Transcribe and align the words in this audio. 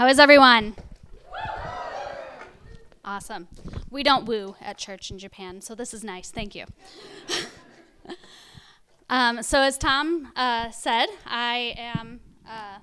How 0.00 0.06
is 0.06 0.18
everyone? 0.18 0.76
Awesome. 3.04 3.48
We 3.90 4.02
don't 4.02 4.24
woo 4.24 4.56
at 4.58 4.78
church 4.78 5.10
in 5.10 5.18
Japan, 5.18 5.60
so 5.60 5.74
this 5.74 5.92
is 5.92 6.02
nice. 6.02 6.30
Thank 6.30 6.54
you. 6.54 6.64
um, 9.10 9.42
so, 9.42 9.60
as 9.60 9.76
Tom 9.76 10.32
uh, 10.36 10.70
said, 10.70 11.08
I 11.26 11.74
am. 11.76 12.20
Uh, 12.48 12.78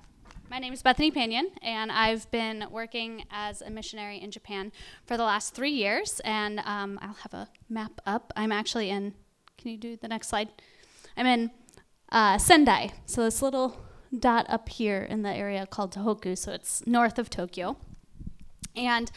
my 0.48 0.60
name 0.60 0.72
is 0.72 0.80
Bethany 0.80 1.10
Panion, 1.10 1.46
and 1.60 1.90
I've 1.90 2.30
been 2.30 2.66
working 2.70 3.24
as 3.32 3.62
a 3.62 3.70
missionary 3.70 4.18
in 4.18 4.30
Japan 4.30 4.70
for 5.04 5.16
the 5.16 5.24
last 5.24 5.56
three 5.56 5.72
years. 5.72 6.20
And 6.24 6.60
um, 6.60 7.00
I'll 7.02 7.14
have 7.14 7.34
a 7.34 7.48
map 7.68 8.00
up. 8.06 8.32
I'm 8.36 8.52
actually 8.52 8.90
in. 8.90 9.12
Can 9.60 9.72
you 9.72 9.76
do 9.76 9.96
the 9.96 10.06
next 10.06 10.28
slide? 10.28 10.50
I'm 11.16 11.26
in 11.26 11.50
uh, 12.12 12.38
Sendai. 12.38 12.92
So 13.06 13.24
this 13.24 13.42
little 13.42 13.87
dot 14.16 14.46
up 14.48 14.68
here 14.68 15.02
in 15.02 15.22
the 15.22 15.34
area 15.34 15.66
called 15.66 15.94
Tohoku. 15.94 16.36
So 16.36 16.52
it's 16.52 16.86
north 16.86 17.18
of 17.18 17.30
Tokyo, 17.30 17.76
and 18.76 19.10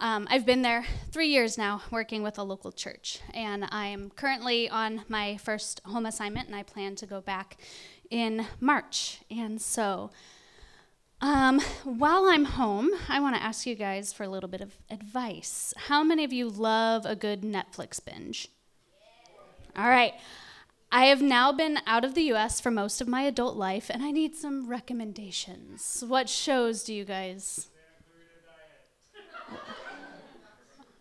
um, 0.00 0.26
I've 0.30 0.44
been 0.44 0.62
there 0.62 0.84
three 1.10 1.28
years 1.28 1.56
now 1.56 1.82
working 1.90 2.22
with 2.22 2.38
a 2.38 2.42
local 2.42 2.72
church, 2.72 3.20
and 3.32 3.66
I'm 3.70 4.10
currently 4.10 4.68
on 4.68 5.02
my 5.08 5.36
first 5.36 5.80
home 5.84 6.06
assignment, 6.06 6.48
and 6.48 6.56
I 6.56 6.64
plan 6.64 6.96
to 6.96 7.06
go 7.06 7.20
back 7.20 7.56
in 8.10 8.46
March. 8.60 9.20
And 9.30 9.60
so, 9.60 10.10
um, 11.20 11.60
while 11.84 12.26
I'm 12.26 12.44
home, 12.44 12.90
I 13.08 13.20
want 13.20 13.36
to 13.36 13.42
ask 13.42 13.64
you 13.64 13.74
guys 13.74 14.12
for 14.12 14.24
a 14.24 14.28
little 14.28 14.48
bit 14.48 14.60
of 14.60 14.74
advice. 14.90 15.72
How 15.88 16.02
many 16.02 16.24
of 16.24 16.32
you 16.32 16.48
love 16.48 17.06
a 17.06 17.14
good 17.14 17.42
Netflix 17.42 18.04
binge? 18.04 18.48
All 19.76 19.88
right. 19.88 20.14
I 20.94 21.06
have 21.06 21.22
now 21.22 21.52
been 21.52 21.78
out 21.86 22.04
of 22.04 22.14
the 22.14 22.24
US 22.34 22.60
for 22.60 22.70
most 22.70 23.00
of 23.00 23.08
my 23.08 23.22
adult 23.22 23.56
life, 23.56 23.88
and 23.88 24.02
I 24.02 24.10
need 24.10 24.36
some 24.36 24.68
recommendations. 24.68 26.04
What 26.06 26.28
shows 26.28 26.84
do 26.84 26.92
you 26.92 27.06
guys? 27.06 27.68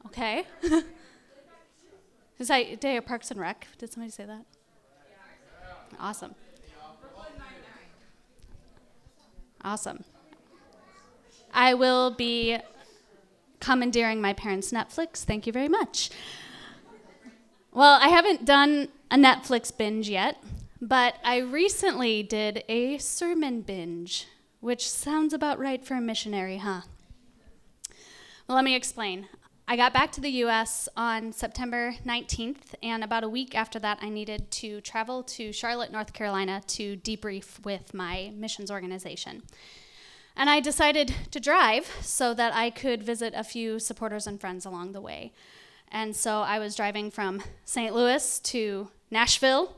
Okay. 0.06 0.46
Is 2.40 2.48
that 2.48 2.80
day 2.80 2.96
of 2.96 3.06
Parks 3.06 3.32
and 3.32 3.40
Rec? 3.40 3.68
Did 3.78 3.92
somebody 3.92 4.12
say 4.12 4.24
that? 4.26 4.46
Awesome. 6.00 6.36
Awesome. 9.62 10.06
I 11.54 11.74
will 11.74 12.12
be 12.12 12.58
commandeering 13.60 14.22
my 14.22 14.32
parents' 14.32 14.72
Netflix. 14.72 15.26
Thank 15.26 15.46
you 15.46 15.52
very 15.52 15.68
much. 15.68 16.10
Well, 17.74 18.00
I 18.02 18.08
haven't 18.08 18.46
done 18.46 18.88
a 19.12 19.16
Netflix 19.16 19.76
binge 19.78 20.08
yet, 20.08 20.42
but 20.82 21.16
I 21.22 21.40
recently 21.40 22.24
did 22.24 22.64
a 22.70 22.98
sermon 22.98 23.60
binge, 23.60 24.26
which 24.62 24.90
sounds 24.90 25.34
about 25.34 25.60
right 25.60 25.86
for 25.86 25.96
a 25.96 26.02
missionary, 26.02 26.60
huh? 26.60 26.82
Well, 28.48 28.56
let 28.56 28.64
me 28.64 28.74
explain. 28.74 29.28
I 29.68 29.76
got 29.76 29.94
back 29.94 30.14
to 30.14 30.22
the 30.22 30.30
US 30.46 30.88
on 30.96 31.34
September 31.34 31.96
19th, 32.06 32.74
and 32.82 33.04
about 33.04 33.26
a 33.26 33.30
week 33.30 33.54
after 33.54 33.80
that, 33.80 34.00
I 34.02 34.08
needed 34.08 34.50
to 34.52 34.80
travel 34.80 35.24
to 35.24 35.52
Charlotte, 35.52 35.92
North 35.92 36.14
Carolina 36.14 36.62
to 36.68 36.96
debrief 36.96 37.64
with 37.66 37.94
my 37.94 38.32
missions 38.34 38.72
organization. 38.72 39.44
And 40.38 40.50
I 40.50 40.62
decided 40.62 41.14
to 41.32 41.42
drive 41.42 41.86
so 42.00 42.34
that 42.34 42.56
I 42.56 42.70
could 42.70 43.04
visit 43.04 43.34
a 43.36 43.44
few 43.44 43.78
supporters 43.78 44.26
and 44.26 44.40
friends 44.40 44.66
along 44.66 44.94
the 44.94 45.02
way. 45.02 45.34
And 45.90 46.16
so 46.16 46.40
I 46.40 46.60
was 46.60 46.76
driving 46.76 47.12
from 47.12 47.44
St. 47.66 47.94
Louis 47.94 48.40
to 48.40 48.90
Nashville. 49.12 49.76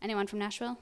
Anyone 0.00 0.26
from 0.26 0.40
Nashville? 0.40 0.78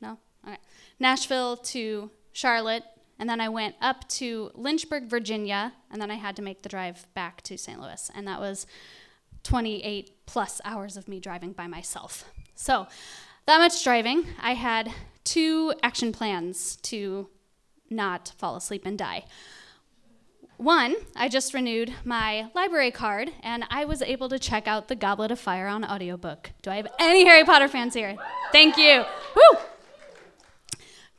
No? 0.00 0.18
Okay. 0.46 0.58
Nashville 1.00 1.56
to 1.56 2.10
Charlotte, 2.32 2.84
and 3.18 3.28
then 3.28 3.40
I 3.40 3.48
went 3.48 3.74
up 3.80 4.06
to 4.10 4.50
Lynchburg, 4.54 5.08
Virginia, 5.08 5.72
and 5.90 6.00
then 6.00 6.10
I 6.10 6.16
had 6.16 6.36
to 6.36 6.42
make 6.42 6.62
the 6.62 6.68
drive 6.68 7.06
back 7.14 7.42
to 7.42 7.56
St. 7.56 7.80
Louis. 7.80 8.10
And 8.14 8.28
that 8.28 8.40
was 8.40 8.66
28 9.44 10.26
plus 10.26 10.60
hours 10.64 10.96
of 10.96 11.08
me 11.08 11.18
driving 11.20 11.52
by 11.52 11.66
myself. 11.66 12.24
So, 12.54 12.86
that 13.46 13.58
much 13.58 13.82
driving. 13.82 14.26
I 14.40 14.54
had 14.54 14.92
two 15.24 15.74
action 15.82 16.12
plans 16.12 16.76
to 16.76 17.28
not 17.90 18.32
fall 18.38 18.56
asleep 18.56 18.86
and 18.86 18.98
die. 18.98 19.24
One, 20.56 20.94
I 21.16 21.28
just 21.28 21.52
renewed 21.52 21.92
my 22.04 22.48
library 22.54 22.92
card 22.92 23.32
and 23.42 23.64
I 23.70 23.84
was 23.84 24.02
able 24.02 24.28
to 24.28 24.38
check 24.38 24.68
out 24.68 24.86
The 24.86 24.94
Goblet 24.94 25.32
of 25.32 25.40
Fire 25.40 25.66
on 25.66 25.84
audiobook. 25.84 26.52
Do 26.62 26.70
I 26.70 26.76
have 26.76 26.86
any 27.00 27.24
Harry 27.24 27.44
Potter 27.44 27.66
fans 27.66 27.92
here? 27.94 28.16
Thank 28.52 28.76
you. 28.76 29.04
Woo! 29.34 29.58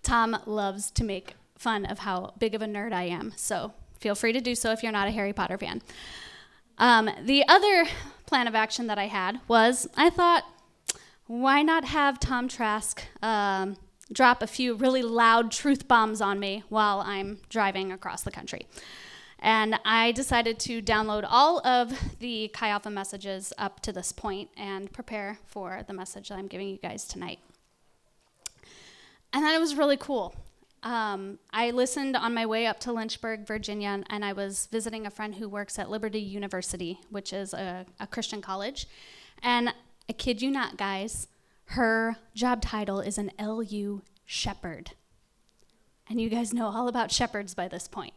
Tom 0.04 0.38
loves 0.46 0.90
to 0.92 1.04
make 1.04 1.34
fun 1.58 1.86
of 1.86 2.00
how 2.00 2.34
big 2.40 2.56
of 2.56 2.62
a 2.62 2.66
nerd 2.66 2.94
I 2.94 3.04
am. 3.04 3.34
So 3.36 3.74
feel 4.00 4.16
free 4.16 4.32
to 4.32 4.40
do 4.40 4.56
so 4.56 4.72
if 4.72 4.84
you're 4.84 4.92
not 4.92 5.08
a 5.08 5.12
Harry 5.12 5.34
Potter 5.34 5.58
fan. 5.58 5.82
Um, 6.78 7.10
the 7.22 7.46
other 7.48 7.86
plan 8.26 8.48
of 8.48 8.56
action 8.56 8.88
that 8.88 8.98
I 8.98 9.08
had 9.08 9.42
was 9.48 9.88
I 9.98 10.10
thought, 10.10 10.44
why 11.28 11.62
not 11.62 11.86
have 11.86 12.20
Tom 12.20 12.48
Trask 12.48 13.04
um, 13.22 13.76
drop 14.14 14.42
a 14.42 14.48
few 14.48 14.76
really 14.76 15.02
loud 15.02 15.52
truth 15.52 15.88
bombs 15.88 16.22
on 16.22 16.40
me 16.40 16.64
while 16.70 17.02
I'm 17.02 17.40
driving 17.50 17.92
across 17.92 18.22
the 18.22 18.32
country? 18.32 18.68
And 19.46 19.80
I 19.86 20.12
decided 20.12 20.58
to 20.62 20.82
download 20.82 21.24
all 21.30 21.66
of 21.68 22.18
the 22.18 22.48
Chi 22.48 22.68
Alpha 22.68 22.90
messages 22.90 23.54
up 23.60 23.80
to 23.82 23.92
this 23.92 24.12
point 24.12 24.50
and 24.58 24.92
prepare 24.92 25.38
for 25.46 25.84
the 25.86 25.94
message 25.94 26.30
that 26.30 26.40
I'm 26.40 26.48
giving 26.48 26.68
you 26.68 26.78
guys 26.78 27.06
tonight. 27.06 27.38
And 29.32 29.44
that 29.44 29.54
it 29.54 29.60
was 29.60 29.76
really 29.76 29.98
cool. 29.98 30.34
Um, 30.82 31.38
I 31.54 31.70
listened 31.70 32.16
on 32.16 32.34
my 32.34 32.48
way 32.48 32.66
up 32.66 32.80
to 32.82 32.92
Lynchburg, 32.92 33.46
Virginia, 33.46 34.04
and 34.10 34.26
I 34.26 34.34
was 34.34 34.68
visiting 34.72 35.06
a 35.06 35.12
friend 35.12 35.36
who 35.36 35.48
works 35.48 35.78
at 35.78 35.92
Liberty 35.92 36.20
University, 36.20 37.00
which 37.12 37.32
is 37.32 37.54
a, 37.54 37.86
a 38.00 38.08
Christian 38.08 38.42
college. 38.42 38.88
And 39.44 39.76
I 40.10 40.14
kid 40.14 40.42
you 40.42 40.50
not, 40.50 40.76
guys, 40.76 41.28
her 41.66 42.16
job 42.34 42.64
title 42.64 43.00
is 43.00 43.20
an 43.20 43.30
LU 43.40 44.02
shepherd. 44.26 44.94
And 46.10 46.20
you 46.20 46.30
guys 46.30 46.52
know 46.52 46.66
all 46.66 46.88
about 46.88 47.12
shepherds 47.12 47.54
by 47.54 47.68
this 47.68 47.88
point. 47.88 48.16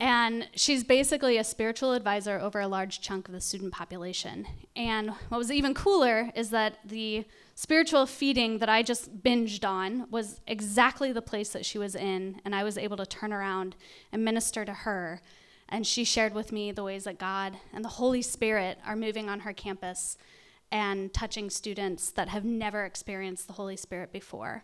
And 0.00 0.48
she's 0.54 0.84
basically 0.84 1.38
a 1.38 1.44
spiritual 1.44 1.92
advisor 1.92 2.38
over 2.38 2.60
a 2.60 2.68
large 2.68 3.00
chunk 3.00 3.26
of 3.26 3.34
the 3.34 3.40
student 3.40 3.72
population. 3.72 4.46
And 4.76 5.10
what 5.28 5.38
was 5.38 5.50
even 5.50 5.74
cooler 5.74 6.30
is 6.36 6.50
that 6.50 6.78
the 6.84 7.24
spiritual 7.56 8.06
feeding 8.06 8.58
that 8.58 8.68
I 8.68 8.84
just 8.84 9.24
binged 9.24 9.68
on 9.68 10.08
was 10.08 10.40
exactly 10.46 11.10
the 11.10 11.22
place 11.22 11.50
that 11.50 11.66
she 11.66 11.78
was 11.78 11.96
in, 11.96 12.40
and 12.44 12.54
I 12.54 12.62
was 12.62 12.78
able 12.78 12.96
to 12.98 13.06
turn 13.06 13.32
around 13.32 13.74
and 14.12 14.24
minister 14.24 14.64
to 14.64 14.72
her. 14.72 15.20
And 15.68 15.84
she 15.84 16.04
shared 16.04 16.32
with 16.32 16.52
me 16.52 16.70
the 16.70 16.84
ways 16.84 17.04
that 17.04 17.18
God 17.18 17.58
and 17.72 17.84
the 17.84 17.88
Holy 17.88 18.22
Spirit 18.22 18.78
are 18.86 18.96
moving 18.96 19.28
on 19.28 19.40
her 19.40 19.52
campus 19.52 20.16
and 20.70 21.12
touching 21.12 21.50
students 21.50 22.10
that 22.12 22.28
have 22.28 22.44
never 22.44 22.84
experienced 22.84 23.48
the 23.48 23.54
Holy 23.54 23.76
Spirit 23.76 24.12
before. 24.12 24.62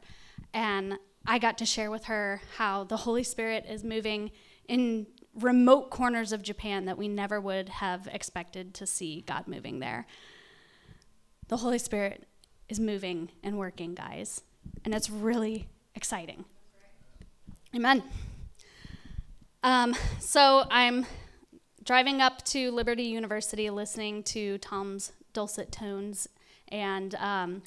And 0.52 0.98
I 1.26 1.38
got 1.38 1.58
to 1.58 1.66
share 1.66 1.90
with 1.90 2.04
her 2.04 2.40
how 2.56 2.84
the 2.84 2.98
Holy 2.98 3.24
Spirit 3.24 3.66
is 3.68 3.82
moving 3.82 4.30
in 4.68 5.06
remote 5.34 5.90
corners 5.90 6.32
of 6.32 6.42
Japan 6.42 6.84
that 6.84 6.96
we 6.96 7.08
never 7.08 7.40
would 7.40 7.68
have 7.68 8.08
expected 8.12 8.74
to 8.74 8.86
see 8.86 9.22
God 9.26 9.46
moving 9.48 9.80
there. 9.80 10.06
The 11.48 11.58
Holy 11.58 11.78
Spirit 11.78 12.26
is 12.68 12.80
moving 12.80 13.30
and 13.42 13.58
working, 13.58 13.94
guys. 13.94 14.42
And 14.84 14.94
it's 14.94 15.10
really 15.10 15.68
exciting. 15.94 16.44
Amen. 17.74 18.02
Um, 19.62 19.94
so 20.20 20.64
I'm 20.70 21.06
driving 21.84 22.20
up 22.20 22.44
to 22.46 22.70
Liberty 22.70 23.04
University 23.04 23.68
listening 23.70 24.22
to 24.24 24.58
Tom's 24.58 25.12
dulcet 25.32 25.72
tones, 25.72 26.28
and 26.68 27.14
um, 27.16 27.62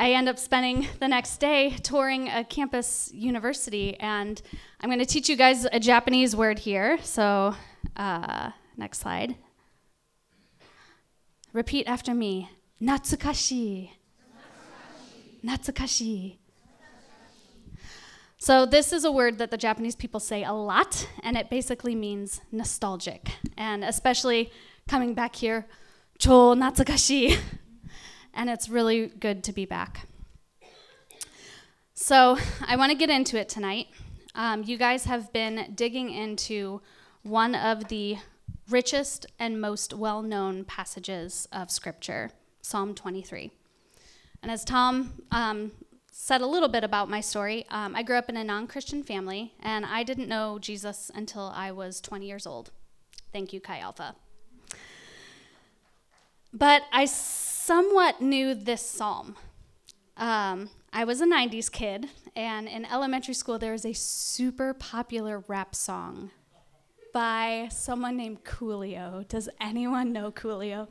I 0.00 0.12
end 0.12 0.28
up 0.28 0.38
spending 0.38 0.86
the 1.00 1.08
next 1.08 1.38
day 1.38 1.70
touring 1.82 2.28
a 2.28 2.44
campus 2.44 3.10
university. 3.12 3.98
And 3.98 4.40
I'm 4.80 4.88
going 4.88 5.00
to 5.00 5.04
teach 5.04 5.28
you 5.28 5.34
guys 5.34 5.66
a 5.72 5.80
Japanese 5.80 6.36
word 6.36 6.60
here. 6.60 6.98
So, 7.02 7.56
uh, 7.96 8.52
next 8.76 9.00
slide. 9.00 9.34
Repeat 11.52 11.88
after 11.88 12.14
me. 12.14 12.48
Natsukashi. 12.80 13.90
Natsukashi. 15.44 16.36
So, 18.40 18.66
this 18.66 18.92
is 18.92 19.04
a 19.04 19.10
word 19.10 19.38
that 19.38 19.50
the 19.50 19.56
Japanese 19.56 19.96
people 19.96 20.20
say 20.20 20.44
a 20.44 20.52
lot, 20.52 21.08
and 21.24 21.36
it 21.36 21.50
basically 21.50 21.96
means 21.96 22.40
nostalgic. 22.52 23.30
And 23.56 23.82
especially 23.82 24.52
coming 24.86 25.14
back 25.14 25.34
here, 25.34 25.66
cho 26.18 26.54
natsukashi. 26.54 27.36
And 28.38 28.48
it's 28.48 28.68
really 28.68 29.08
good 29.08 29.42
to 29.44 29.52
be 29.52 29.66
back. 29.66 30.06
So, 31.92 32.38
I 32.64 32.76
want 32.76 32.92
to 32.92 32.96
get 32.96 33.10
into 33.10 33.36
it 33.36 33.48
tonight. 33.48 33.88
Um, 34.36 34.62
you 34.62 34.78
guys 34.78 35.06
have 35.06 35.32
been 35.32 35.72
digging 35.74 36.10
into 36.10 36.80
one 37.24 37.56
of 37.56 37.88
the 37.88 38.18
richest 38.70 39.26
and 39.40 39.60
most 39.60 39.92
well 39.92 40.22
known 40.22 40.64
passages 40.64 41.48
of 41.50 41.68
Scripture, 41.68 42.30
Psalm 42.62 42.94
23. 42.94 43.50
And 44.40 44.52
as 44.52 44.64
Tom 44.64 45.14
um, 45.32 45.72
said 46.12 46.40
a 46.40 46.46
little 46.46 46.68
bit 46.68 46.84
about 46.84 47.08
my 47.08 47.20
story. 47.20 47.66
Um, 47.70 47.96
I 47.96 48.04
grew 48.04 48.16
up 48.16 48.28
in 48.28 48.36
a 48.36 48.44
non 48.44 48.68
Christian 48.68 49.02
family, 49.02 49.54
and 49.60 49.84
I 49.84 50.04
didn't 50.04 50.28
know 50.28 50.60
Jesus 50.60 51.10
until 51.12 51.52
I 51.54 51.72
was 51.72 52.00
20 52.00 52.26
years 52.26 52.46
old. 52.46 52.70
Thank 53.32 53.52
you, 53.52 53.60
Chi 53.60 53.80
Alpha. 53.80 54.14
But 56.52 56.82
I 56.92 57.04
somewhat 57.68 58.22
knew 58.22 58.54
this 58.54 58.80
psalm. 58.80 59.36
Um, 60.16 60.70
I 60.90 61.04
was 61.04 61.20
a 61.20 61.26
90s 61.26 61.70
kid, 61.70 62.06
and 62.34 62.66
in 62.66 62.86
elementary 62.86 63.34
school, 63.34 63.58
there 63.58 63.72
was 63.72 63.84
a 63.84 63.92
super 63.92 64.72
popular 64.72 65.44
rap 65.48 65.74
song 65.74 66.30
by 67.12 67.68
someone 67.70 68.16
named 68.16 68.42
Coolio. 68.42 69.28
Does 69.28 69.50
anyone 69.60 70.14
know 70.14 70.32
Coolio? 70.32 70.88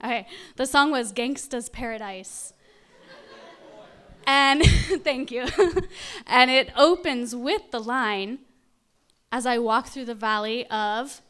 Okay, 0.00 0.28
the 0.54 0.64
song 0.64 0.92
was 0.92 1.12
Gangsta's 1.12 1.68
Paradise. 1.68 2.52
and 4.28 4.62
thank 5.02 5.32
you. 5.32 5.48
and 6.28 6.52
it 6.52 6.70
opens 6.76 7.34
with 7.34 7.72
the 7.72 7.80
line 7.80 8.38
As 9.32 9.44
I 9.44 9.58
walk 9.58 9.88
through 9.88 10.04
the 10.04 10.14
valley 10.14 10.68
of 10.68 11.20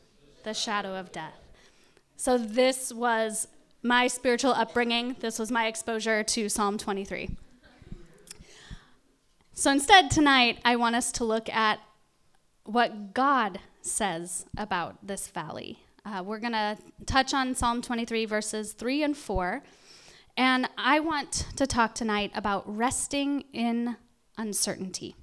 the 0.44 0.52
shadow 0.52 0.96
of 1.00 1.12
death. 1.12 1.40
So, 2.18 2.36
this 2.36 2.92
was 2.92 3.48
my 3.86 4.08
spiritual 4.08 4.52
upbringing. 4.52 5.16
This 5.20 5.38
was 5.38 5.50
my 5.50 5.66
exposure 5.66 6.24
to 6.24 6.48
Psalm 6.48 6.76
23. 6.76 7.30
So, 9.54 9.70
instead, 9.70 10.10
tonight, 10.10 10.58
I 10.64 10.76
want 10.76 10.96
us 10.96 11.12
to 11.12 11.24
look 11.24 11.48
at 11.48 11.78
what 12.64 13.14
God 13.14 13.60
says 13.80 14.44
about 14.58 15.06
this 15.06 15.28
valley. 15.28 15.78
Uh, 16.04 16.22
we're 16.24 16.40
going 16.40 16.52
to 16.52 16.76
touch 17.06 17.32
on 17.32 17.54
Psalm 17.54 17.80
23, 17.80 18.26
verses 18.26 18.72
3 18.72 19.04
and 19.04 19.16
4. 19.16 19.62
And 20.36 20.68
I 20.76 21.00
want 21.00 21.46
to 21.56 21.66
talk 21.66 21.94
tonight 21.94 22.32
about 22.34 22.64
resting 22.66 23.44
in 23.52 23.96
uncertainty. 24.36 25.16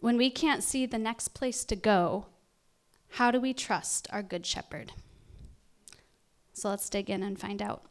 When 0.00 0.16
we 0.16 0.30
can't 0.30 0.62
see 0.62 0.86
the 0.86 0.98
next 0.98 1.28
place 1.34 1.64
to 1.64 1.76
go, 1.76 2.26
how 3.10 3.30
do 3.30 3.40
we 3.40 3.52
trust 3.52 4.06
our 4.10 4.22
Good 4.22 4.46
Shepherd? 4.46 4.92
So 6.56 6.70
let's 6.70 6.88
dig 6.88 7.10
in 7.10 7.22
and 7.22 7.38
find 7.38 7.60
out. 7.60 7.82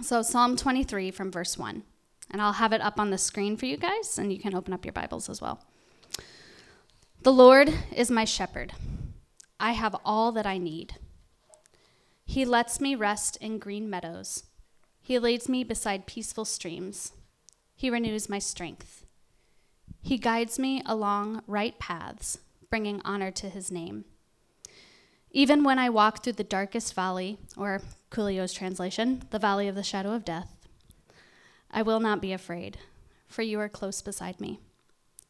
So, 0.00 0.22
Psalm 0.22 0.56
23 0.56 1.10
from 1.10 1.30
verse 1.30 1.58
1. 1.58 1.82
And 2.30 2.40
I'll 2.40 2.54
have 2.54 2.72
it 2.72 2.80
up 2.80 2.98
on 2.98 3.10
the 3.10 3.18
screen 3.18 3.58
for 3.58 3.66
you 3.66 3.76
guys, 3.76 4.16
and 4.16 4.32
you 4.32 4.38
can 4.38 4.54
open 4.54 4.72
up 4.72 4.86
your 4.86 4.94
Bibles 4.94 5.28
as 5.28 5.42
well. 5.42 5.62
The 7.20 7.32
Lord 7.32 7.70
is 7.94 8.10
my 8.10 8.24
shepherd. 8.24 8.72
I 9.60 9.72
have 9.72 9.94
all 10.02 10.32
that 10.32 10.46
I 10.46 10.56
need. 10.56 10.94
He 12.24 12.46
lets 12.46 12.80
me 12.80 12.94
rest 12.94 13.36
in 13.36 13.58
green 13.58 13.90
meadows. 13.90 14.44
He 15.02 15.18
leads 15.18 15.46
me 15.46 15.62
beside 15.62 16.06
peaceful 16.06 16.46
streams. 16.46 17.12
He 17.76 17.90
renews 17.90 18.30
my 18.30 18.38
strength. 18.38 19.04
He 20.00 20.16
guides 20.16 20.58
me 20.58 20.82
along 20.86 21.42
right 21.46 21.78
paths, 21.78 22.38
bringing 22.70 23.02
honor 23.04 23.30
to 23.32 23.50
his 23.50 23.70
name. 23.70 24.06
Even 25.34 25.64
when 25.64 25.78
I 25.78 25.88
walk 25.88 26.22
through 26.22 26.34
the 26.34 26.44
darkest 26.44 26.94
valley, 26.94 27.38
or 27.56 27.80
Coolio's 28.10 28.52
translation, 28.52 29.22
the 29.30 29.38
valley 29.38 29.66
of 29.66 29.74
the 29.74 29.82
shadow 29.82 30.12
of 30.12 30.26
death, 30.26 30.54
I 31.70 31.80
will 31.80 32.00
not 32.00 32.20
be 32.20 32.32
afraid, 32.32 32.76
for 33.28 33.40
you 33.40 33.58
are 33.58 33.68
close 33.70 34.02
beside 34.02 34.40
me. 34.40 34.60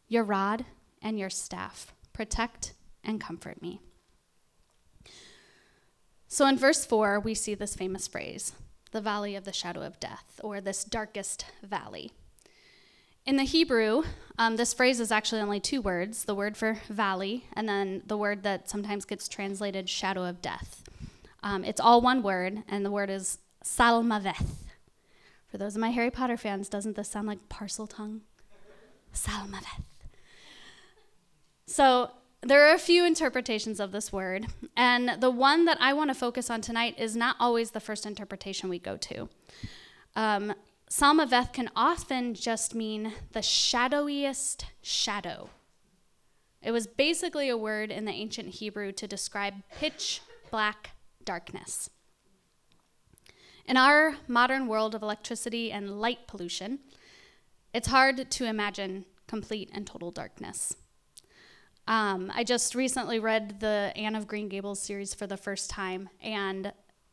Your 0.08 0.24
rod 0.24 0.64
and 1.00 1.20
your 1.20 1.30
staff 1.30 1.94
protect 2.12 2.74
and 3.04 3.20
comfort 3.20 3.62
me. 3.62 3.80
So 6.26 6.46
in 6.46 6.58
verse 6.58 6.84
4, 6.84 7.20
we 7.20 7.34
see 7.34 7.54
this 7.54 7.76
famous 7.76 8.08
phrase, 8.08 8.54
the 8.90 9.00
valley 9.00 9.36
of 9.36 9.44
the 9.44 9.52
shadow 9.52 9.82
of 9.82 10.00
death, 10.00 10.40
or 10.42 10.60
this 10.60 10.82
darkest 10.82 11.46
valley. 11.62 12.10
In 13.24 13.36
the 13.36 13.44
Hebrew, 13.44 14.02
um, 14.36 14.56
this 14.56 14.74
phrase 14.74 14.98
is 14.98 15.12
actually 15.12 15.40
only 15.42 15.60
two 15.60 15.80
words 15.80 16.24
the 16.24 16.34
word 16.34 16.56
for 16.56 16.78
valley, 16.88 17.46
and 17.52 17.68
then 17.68 18.02
the 18.04 18.16
word 18.16 18.42
that 18.42 18.68
sometimes 18.68 19.04
gets 19.04 19.28
translated 19.28 19.88
shadow 19.88 20.24
of 20.24 20.42
death. 20.42 20.82
Um, 21.40 21.64
it's 21.64 21.80
all 21.80 22.00
one 22.00 22.24
word, 22.24 22.64
and 22.68 22.84
the 22.84 22.90
word 22.90 23.10
is 23.10 23.38
salmaveth. 23.64 24.64
For 25.48 25.56
those 25.56 25.76
of 25.76 25.80
my 25.80 25.90
Harry 25.90 26.10
Potter 26.10 26.36
fans, 26.36 26.68
doesn't 26.68 26.96
this 26.96 27.10
sound 27.10 27.28
like 27.28 27.48
Parseltongue? 27.48 28.22
Salmaveth. 29.14 29.84
So 31.66 32.10
there 32.40 32.68
are 32.68 32.74
a 32.74 32.78
few 32.78 33.04
interpretations 33.06 33.78
of 33.78 33.92
this 33.92 34.12
word, 34.12 34.46
and 34.76 35.20
the 35.20 35.30
one 35.30 35.64
that 35.66 35.78
I 35.80 35.92
want 35.92 36.10
to 36.10 36.14
focus 36.14 36.50
on 36.50 36.60
tonight 36.60 36.96
is 36.98 37.14
not 37.14 37.36
always 37.38 37.70
the 37.70 37.78
first 37.78 38.04
interpretation 38.04 38.68
we 38.68 38.80
go 38.80 38.96
to. 38.96 39.28
Um, 40.16 40.54
Salmaveth 40.92 41.54
can 41.54 41.70
often 41.74 42.34
just 42.34 42.74
mean 42.74 43.14
the 43.32 43.40
shadowiest 43.40 44.66
shadow. 44.82 45.48
It 46.60 46.70
was 46.70 46.86
basically 46.86 47.48
a 47.48 47.56
word 47.56 47.90
in 47.90 48.04
the 48.04 48.12
ancient 48.12 48.56
Hebrew 48.56 48.92
to 48.92 49.08
describe 49.08 49.54
pitch 49.74 50.20
black 50.50 50.90
darkness. 51.24 51.88
In 53.66 53.78
our 53.78 54.16
modern 54.28 54.66
world 54.66 54.94
of 54.94 55.02
electricity 55.02 55.72
and 55.72 55.98
light 55.98 56.26
pollution, 56.26 56.80
it's 57.72 57.88
hard 57.88 58.30
to 58.30 58.44
imagine 58.44 59.06
complete 59.26 59.70
and 59.72 59.86
total 59.86 60.10
darkness. 60.10 60.76
Um, 61.88 62.30
I 62.34 62.44
just 62.44 62.74
recently 62.74 63.18
read 63.18 63.60
the 63.60 63.94
Anne 63.96 64.14
of 64.14 64.26
Green 64.26 64.50
Gables 64.50 64.82
series 64.82 65.14
for 65.14 65.26
the 65.26 65.38
first 65.38 65.70
time, 65.70 66.10
and 66.22 66.70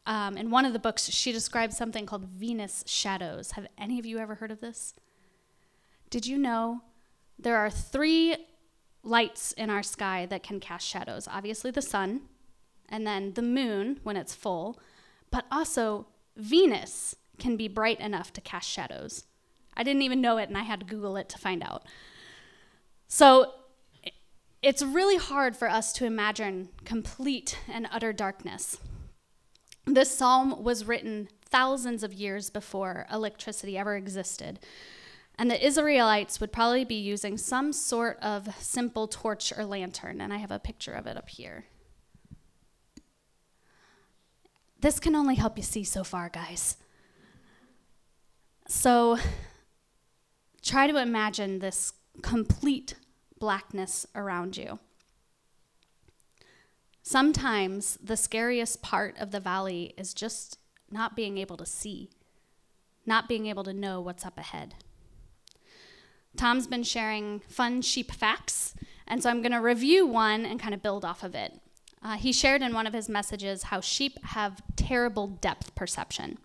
um, 0.09 0.37
in 0.37 0.49
one 0.49 0.65
of 0.65 0.73
the 0.73 0.79
books, 0.79 1.07
she 1.11 1.31
describes 1.31 1.77
something 1.77 2.07
called 2.07 2.25
Venus 2.25 2.83
shadows. 2.87 3.51
Have 3.51 3.67
any 3.77 3.99
of 3.99 4.07
you 4.07 4.17
ever 4.17 4.33
heard 4.33 4.49
of 4.49 4.59
this? 4.59 4.95
Did 6.09 6.25
you 6.25 6.39
know 6.39 6.81
there 7.37 7.57
are 7.57 7.69
three 7.69 8.35
lights 9.03 9.51
in 9.51 9.69
our 9.69 9.83
sky 9.83 10.25
that 10.25 10.41
can 10.41 10.59
cast 10.59 10.87
shadows? 10.87 11.27
Obviously, 11.31 11.69
the 11.69 11.83
sun, 11.83 12.21
and 12.89 13.05
then 13.05 13.33
the 13.33 13.43
moon 13.43 13.99
when 14.01 14.17
it's 14.17 14.33
full, 14.33 14.79
but 15.29 15.45
also 15.51 16.07
Venus 16.35 17.15
can 17.37 17.55
be 17.55 17.67
bright 17.67 17.99
enough 17.99 18.33
to 18.33 18.41
cast 18.41 18.67
shadows. 18.67 19.25
I 19.77 19.83
didn't 19.83 20.01
even 20.01 20.21
know 20.21 20.37
it, 20.37 20.49
and 20.49 20.57
I 20.57 20.63
had 20.63 20.79
to 20.79 20.85
Google 20.87 21.17
it 21.17 21.29
to 21.29 21.37
find 21.37 21.61
out. 21.61 21.83
So 23.07 23.53
it's 24.63 24.81
really 24.81 25.17
hard 25.17 25.55
for 25.55 25.69
us 25.69 25.93
to 25.93 26.05
imagine 26.05 26.69
complete 26.83 27.59
and 27.71 27.87
utter 27.91 28.11
darkness. 28.11 28.79
This 29.85 30.15
psalm 30.15 30.63
was 30.63 30.85
written 30.85 31.29
thousands 31.45 32.03
of 32.03 32.13
years 32.13 32.49
before 32.49 33.07
electricity 33.11 33.77
ever 33.77 33.95
existed. 33.95 34.59
And 35.37 35.49
the 35.49 35.65
Israelites 35.65 36.39
would 36.41 36.51
probably 36.51 36.83
be 36.83 36.99
using 36.99 37.37
some 37.37 37.71
sort 37.71 38.19
of 38.21 38.53
simple 38.61 39.07
torch 39.07 39.53
or 39.57 39.65
lantern, 39.65 40.19
and 40.21 40.33
I 40.33 40.37
have 40.37 40.51
a 40.51 40.59
picture 40.59 40.91
of 40.91 41.07
it 41.07 41.15
up 41.17 41.29
here. 41.29 41.65
This 44.81 44.99
can 44.99 45.15
only 45.15 45.35
help 45.35 45.57
you 45.57 45.63
see 45.63 45.83
so 45.83 46.03
far, 46.03 46.29
guys. 46.29 46.77
So 48.67 49.17
try 50.61 50.87
to 50.87 51.01
imagine 51.01 51.59
this 51.59 51.93
complete 52.21 52.95
blackness 53.39 54.05
around 54.13 54.57
you. 54.57 54.79
Sometimes 57.11 57.97
the 58.03 58.15
scariest 58.15 58.83
part 58.83 59.17
of 59.17 59.31
the 59.31 59.39
valley 59.39 59.95
is 59.97 60.13
just 60.13 60.59
not 60.91 61.15
being 61.15 61.39
able 61.39 61.57
to 61.57 61.65
see, 61.65 62.11
not 63.03 63.27
being 63.27 63.47
able 63.47 63.63
to 63.63 63.73
know 63.73 63.99
what's 63.99 64.27
up 64.27 64.37
ahead. 64.37 64.75
Tom's 66.37 66.67
been 66.67 66.83
sharing 66.83 67.39
fun 67.47 67.81
sheep 67.81 68.11
facts, 68.11 68.75
and 69.07 69.23
so 69.23 69.31
I'm 69.31 69.41
going 69.41 69.53
to 69.53 69.57
review 69.57 70.05
one 70.05 70.45
and 70.45 70.59
kind 70.59 70.75
of 70.75 70.83
build 70.83 71.03
off 71.03 71.23
of 71.23 71.33
it. 71.33 71.59
Uh, 72.03 72.15
he 72.15 72.31
shared 72.31 72.61
in 72.61 72.75
one 72.75 72.85
of 72.85 72.93
his 72.93 73.09
messages 73.09 73.63
how 73.63 73.81
sheep 73.81 74.23
have 74.25 74.61
terrible 74.75 75.25
depth 75.25 75.73
perception. 75.73 76.37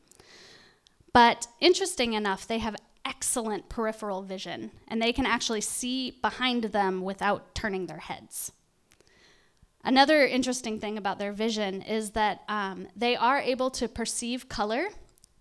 But 1.12 1.46
interesting 1.60 2.14
enough, 2.14 2.46
they 2.46 2.60
have 2.60 2.76
excellent 3.04 3.68
peripheral 3.68 4.22
vision, 4.22 4.70
and 4.88 5.02
they 5.02 5.12
can 5.12 5.26
actually 5.26 5.60
see 5.60 6.12
behind 6.22 6.64
them 6.64 7.02
without 7.02 7.54
turning 7.54 7.84
their 7.84 7.98
heads. 7.98 8.50
Another 9.86 10.24
interesting 10.24 10.80
thing 10.80 10.96
about 10.96 11.18
their 11.18 11.32
vision 11.32 11.82
is 11.82 12.10
that 12.12 12.42
um, 12.48 12.88
they 12.96 13.16
are 13.16 13.38
able 13.38 13.70
to 13.72 13.86
perceive 13.86 14.48
color, 14.48 14.86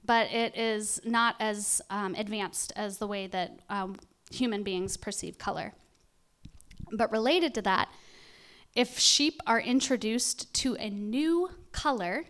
but 0.05 0.29
it 0.33 0.57
is 0.57 0.99
not 1.05 1.37
as 1.39 1.81
um, 1.89 2.13
advanced 2.15 2.73
as 2.75 2.97
the 2.97 3.07
way 3.07 3.27
that 3.27 3.59
um, 3.69 3.95
human 4.29 4.61
beings 4.61 4.97
perceive 4.97 5.37
color. 5.37 5.73
But 6.91 7.09
related 7.09 7.53
to 7.55 7.61
that, 7.61 7.87
if 8.75 8.99
sheep 8.99 9.39
are 9.47 9.61
introduced 9.61 10.53
to 10.55 10.75
a 10.75 10.89
new 10.89 11.49
color, 11.71 12.25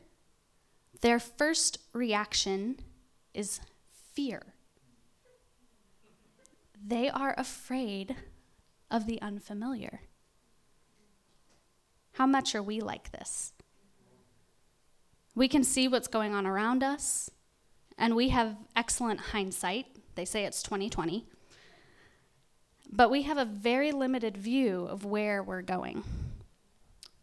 their 1.02 1.20
first 1.20 1.80
reaction 1.94 2.80
is 3.34 3.60
fear. 4.14 4.54
They 6.86 7.10
are 7.10 7.34
afraid 7.38 8.16
of 8.92 9.08
the 9.08 9.20
unfamiliar. 9.20 10.02
How 12.14 12.26
much 12.26 12.56
are 12.56 12.64
we 12.64 12.80
like 12.80 13.12
this? 13.12 13.54
We 15.36 15.48
can 15.48 15.64
see 15.64 15.88
what's 15.88 16.08
going 16.08 16.34
on 16.34 16.46
around 16.46 16.84
us, 16.84 17.30
and 17.98 18.16
we 18.16 18.30
have 18.30 18.56
excellent 18.76 19.20
hindsight 19.20 19.88
They 20.16 20.26
say 20.26 20.46
it's 20.46 20.62
2020. 20.62 21.26
But 22.92 23.10
we 23.10 23.24
have 23.24 23.38
a 23.38 23.46
very 23.46 23.92
limited 23.92 24.38
view 24.38 24.86
of 24.86 25.04
where 25.04 25.42
we're 25.42 25.64
going. 25.64 26.04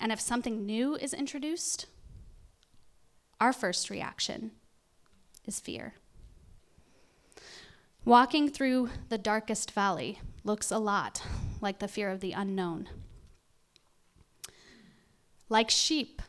And 0.00 0.10
if 0.10 0.20
something 0.20 0.66
new 0.66 0.96
is 0.96 1.14
introduced, 1.14 1.86
our 3.40 3.52
first 3.52 3.90
reaction 3.90 4.50
is 5.46 5.60
fear. 5.60 5.94
Walking 8.04 8.48
through 8.48 8.90
the 9.08 9.18
darkest 9.18 9.70
valley 9.70 10.20
looks 10.42 10.72
a 10.72 10.78
lot 10.78 11.22
like 11.60 11.78
the 11.78 11.88
fear 11.88 12.10
of 12.10 12.20
the 12.20 12.32
unknown. 12.32 12.88
Like 15.50 15.68
sheep, 15.68 16.22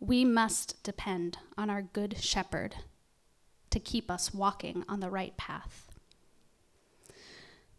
we 0.00 0.24
must 0.24 0.82
depend 0.82 1.36
on 1.58 1.68
our 1.68 1.82
good 1.82 2.16
shepherd 2.18 2.74
to 3.68 3.78
keep 3.78 4.10
us 4.10 4.32
walking 4.32 4.82
on 4.88 5.00
the 5.00 5.10
right 5.10 5.36
path. 5.36 5.92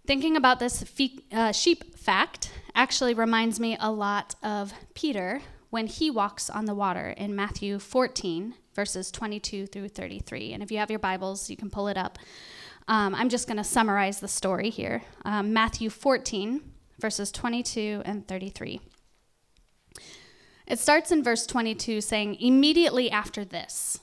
Thinking 0.06 0.38
about 0.38 0.60
this 0.60 0.84
fe- 0.84 1.26
uh, 1.32 1.52
sheep 1.52 1.98
fact 1.98 2.52
actually 2.76 3.16
reminds 3.16 3.60
me 3.60 3.76
a 3.80 3.92
lot 3.92 4.36
of 4.44 4.72
Peter 4.94 5.42
when 5.72 5.88
he 5.88 6.12
walks 6.12 6.48
on 6.48 6.66
the 6.66 6.76
water 6.76 7.10
in 7.18 7.36
Matthew 7.36 7.80
14, 7.80 8.54
verses 8.76 9.10
22 9.10 9.66
through 9.66 9.90
33. 9.90 10.54
And 10.54 10.62
if 10.62 10.72
you 10.72 10.78
have 10.78 10.92
your 10.92 11.00
Bibles, 11.00 11.50
you 11.50 11.58
can 11.58 11.72
pull 11.72 11.88
it 11.88 11.98
up. 11.98 12.20
Um, 12.88 13.16
I'm 13.16 13.30
just 13.30 13.48
going 13.48 13.58
to 13.58 13.64
summarize 13.64 14.20
the 14.20 14.28
story 14.28 14.70
here. 14.70 15.02
Um, 15.26 15.54
Matthew 15.54 15.90
14, 15.90 16.62
verses 17.00 17.32
22 17.32 18.04
and 18.06 18.28
33. 18.28 18.80
It 20.72 20.80
starts 20.80 21.12
in 21.12 21.22
verse 21.22 21.46
22 21.46 22.00
saying, 22.00 22.36
immediately 22.40 23.12
after 23.12 23.44
this. 23.44 24.00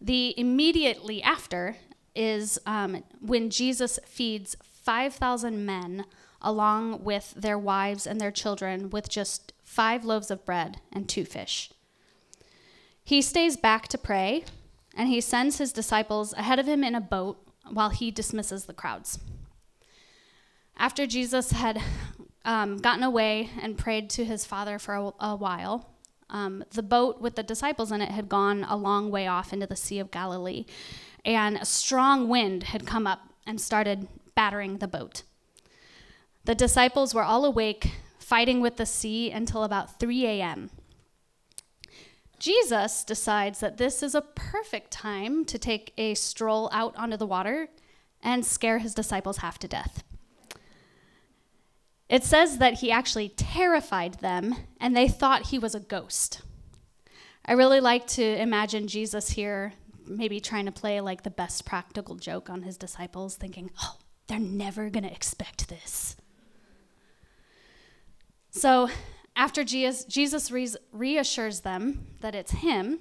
The 0.00 0.32
immediately 0.38 1.20
after 1.20 1.74
is 2.14 2.56
um, 2.66 3.02
when 3.20 3.50
Jesus 3.50 3.98
feeds 4.06 4.54
5,000 4.62 5.66
men 5.66 6.04
along 6.40 7.02
with 7.02 7.34
their 7.36 7.58
wives 7.58 8.06
and 8.06 8.20
their 8.20 8.30
children 8.30 8.90
with 8.90 9.08
just 9.08 9.52
five 9.64 10.04
loaves 10.04 10.30
of 10.30 10.44
bread 10.44 10.80
and 10.92 11.08
two 11.08 11.24
fish. 11.24 11.72
He 13.02 13.20
stays 13.20 13.56
back 13.56 13.88
to 13.88 13.98
pray, 13.98 14.44
and 14.94 15.08
he 15.08 15.20
sends 15.20 15.58
his 15.58 15.72
disciples 15.72 16.32
ahead 16.34 16.60
of 16.60 16.68
him 16.68 16.84
in 16.84 16.94
a 16.94 17.00
boat 17.00 17.44
while 17.68 17.90
he 17.90 18.12
dismisses 18.12 18.66
the 18.66 18.72
crowds. 18.72 19.18
After 20.76 21.08
Jesus 21.08 21.50
had 21.50 21.82
um, 22.44 22.78
gotten 22.78 23.02
away 23.02 23.50
and 23.60 23.76
prayed 23.76 24.10
to 24.10 24.24
his 24.24 24.44
father 24.44 24.78
for 24.78 24.94
a, 24.94 25.12
a 25.20 25.36
while, 25.36 25.88
um, 26.30 26.64
the 26.72 26.82
boat 26.82 27.20
with 27.20 27.36
the 27.36 27.42
disciples 27.42 27.90
in 27.90 28.02
it 28.02 28.10
had 28.10 28.28
gone 28.28 28.64
a 28.64 28.76
long 28.76 29.10
way 29.10 29.26
off 29.26 29.52
into 29.52 29.66
the 29.66 29.76
Sea 29.76 29.98
of 29.98 30.10
Galilee, 30.10 30.66
and 31.24 31.56
a 31.56 31.64
strong 31.64 32.28
wind 32.28 32.64
had 32.64 32.86
come 32.86 33.06
up 33.06 33.20
and 33.46 33.60
started 33.60 34.08
battering 34.34 34.78
the 34.78 34.88
boat. 34.88 35.22
The 36.44 36.54
disciples 36.54 37.14
were 37.14 37.24
all 37.24 37.44
awake, 37.44 37.92
fighting 38.18 38.60
with 38.60 38.76
the 38.76 38.86
sea 38.86 39.30
until 39.30 39.64
about 39.64 39.98
3 39.98 40.26
a.m. 40.26 40.70
Jesus 42.38 43.04
decides 43.04 43.60
that 43.60 43.78
this 43.78 44.02
is 44.02 44.14
a 44.14 44.22
perfect 44.22 44.90
time 44.90 45.44
to 45.46 45.58
take 45.58 45.92
a 45.98 46.14
stroll 46.14 46.70
out 46.72 46.94
onto 46.96 47.16
the 47.16 47.26
water 47.26 47.68
and 48.22 48.44
scare 48.46 48.78
his 48.78 48.94
disciples 48.94 49.38
half 49.38 49.58
to 49.58 49.68
death. 49.68 50.04
It 52.08 52.24
says 52.24 52.58
that 52.58 52.74
he 52.74 52.90
actually 52.90 53.28
terrified 53.30 54.14
them 54.14 54.54
and 54.80 54.96
they 54.96 55.08
thought 55.08 55.46
he 55.46 55.58
was 55.58 55.74
a 55.74 55.80
ghost. 55.80 56.40
I 57.44 57.52
really 57.52 57.80
like 57.80 58.06
to 58.08 58.22
imagine 58.22 58.88
Jesus 58.88 59.30
here, 59.30 59.74
maybe 60.06 60.40
trying 60.40 60.66
to 60.66 60.72
play 60.72 61.00
like 61.00 61.22
the 61.22 61.30
best 61.30 61.66
practical 61.66 62.14
joke 62.14 62.48
on 62.48 62.62
his 62.62 62.76
disciples, 62.76 63.36
thinking, 63.36 63.70
oh, 63.82 63.96
they're 64.26 64.38
never 64.38 64.90
going 64.90 65.04
to 65.04 65.12
expect 65.12 65.68
this. 65.68 66.16
So 68.50 68.88
after 69.36 69.62
Jesus, 69.64 70.04
Jesus 70.04 70.50
reassures 70.92 71.60
them 71.60 72.06
that 72.20 72.34
it's 72.34 72.52
him, 72.52 72.98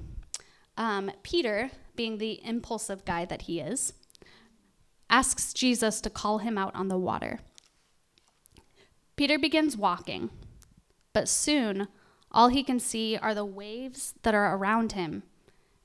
um, 0.77 1.11
Peter, 1.23 1.71
being 1.95 2.17
the 2.17 2.39
impulsive 2.45 3.05
guy 3.05 3.25
that 3.25 3.43
he 3.43 3.59
is, 3.59 3.93
asks 5.09 5.53
Jesus 5.53 5.99
to 6.01 6.09
call 6.09 6.39
him 6.39 6.57
out 6.57 6.75
on 6.75 6.89
the 6.89 6.97
water. 6.97 7.39
Peter 9.17 9.39
begins 9.39 9.75
walking, 9.75 10.29
but 11.11 11.27
soon 11.27 11.87
all 12.31 12.49
he 12.49 12.63
can 12.63 12.79
see 12.79 13.17
are 13.17 13.33
the 13.33 13.43
waves 13.43 14.13
that 14.21 14.35
are 14.35 14.55
around 14.55 14.91
him 14.91 15.23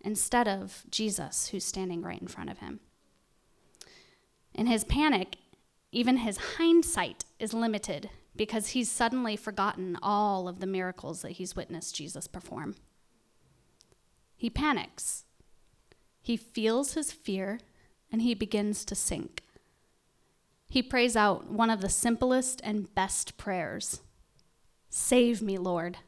instead 0.03 0.47
of 0.47 0.85
Jesus, 0.91 1.49
who's 1.49 1.65
standing 1.65 2.03
right 2.03 2.21
in 2.21 2.29
front 2.29 2.51
of 2.51 2.59
him. 2.59 2.81
In 4.55 4.67
his 4.67 4.85
panic, 4.85 5.37
even 5.91 6.19
his 6.19 6.37
hindsight 6.59 7.25
is 7.39 7.55
limited 7.55 8.11
because 8.37 8.69
he's 8.69 8.91
suddenly 8.91 9.37
forgotten 9.37 9.97
all 10.03 10.47
of 10.47 10.61
the 10.61 10.67
miracles 10.67 11.23
that 11.23 11.33
he's 11.33 11.57
witnessed 11.57 11.95
Jesus 11.95 12.27
perform. 12.27 12.75
He 14.37 14.51
panics. 14.51 15.25
He 16.21 16.37
feels 16.37 16.95
his 16.95 17.13
fear 17.13 17.61
and 18.11 18.21
he 18.21 18.35
begins 18.35 18.85
to 18.85 18.95
sink 18.95 19.43
he 20.73 20.83
prays 20.83 21.17
out 21.17 21.51
one 21.51 21.69
of 21.69 21.83
the 21.83 21.89
simplest 21.91 22.59
and 22.65 22.95
best 22.95 23.37
prayers 23.37 24.01
Save 24.89 25.43
me, 25.43 25.59
Lord. 25.59 25.99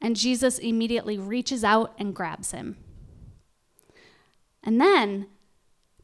And 0.00 0.16
Jesus 0.16 0.58
immediately 0.58 1.18
reaches 1.18 1.62
out 1.62 1.94
and 1.98 2.16
grabs 2.16 2.50
him. 2.50 2.78
And 4.62 4.80
then 4.80 5.28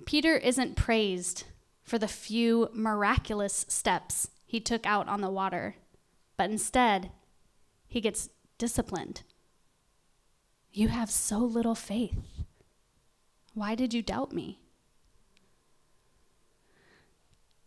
Peter 0.06 0.36
isn't 0.36 0.76
praised 0.76 1.42
for 1.82 1.98
the 1.98 2.06
few 2.06 2.70
miraculous 2.72 3.66
steps 3.68 4.30
he 4.46 4.60
took 4.60 4.86
out 4.86 5.08
on 5.08 5.20
the 5.20 5.30
water, 5.30 5.74
but 6.36 6.50
instead, 6.50 7.10
he 7.88 8.00
gets 8.00 8.30
disciplined. 8.58 9.22
You 10.72 10.86
have 10.86 11.10
so 11.10 11.38
little 11.38 11.74
faith. 11.74 12.18
Why 13.54 13.74
did 13.74 13.92
you 13.92 14.02
doubt 14.02 14.32
me? 14.32 14.60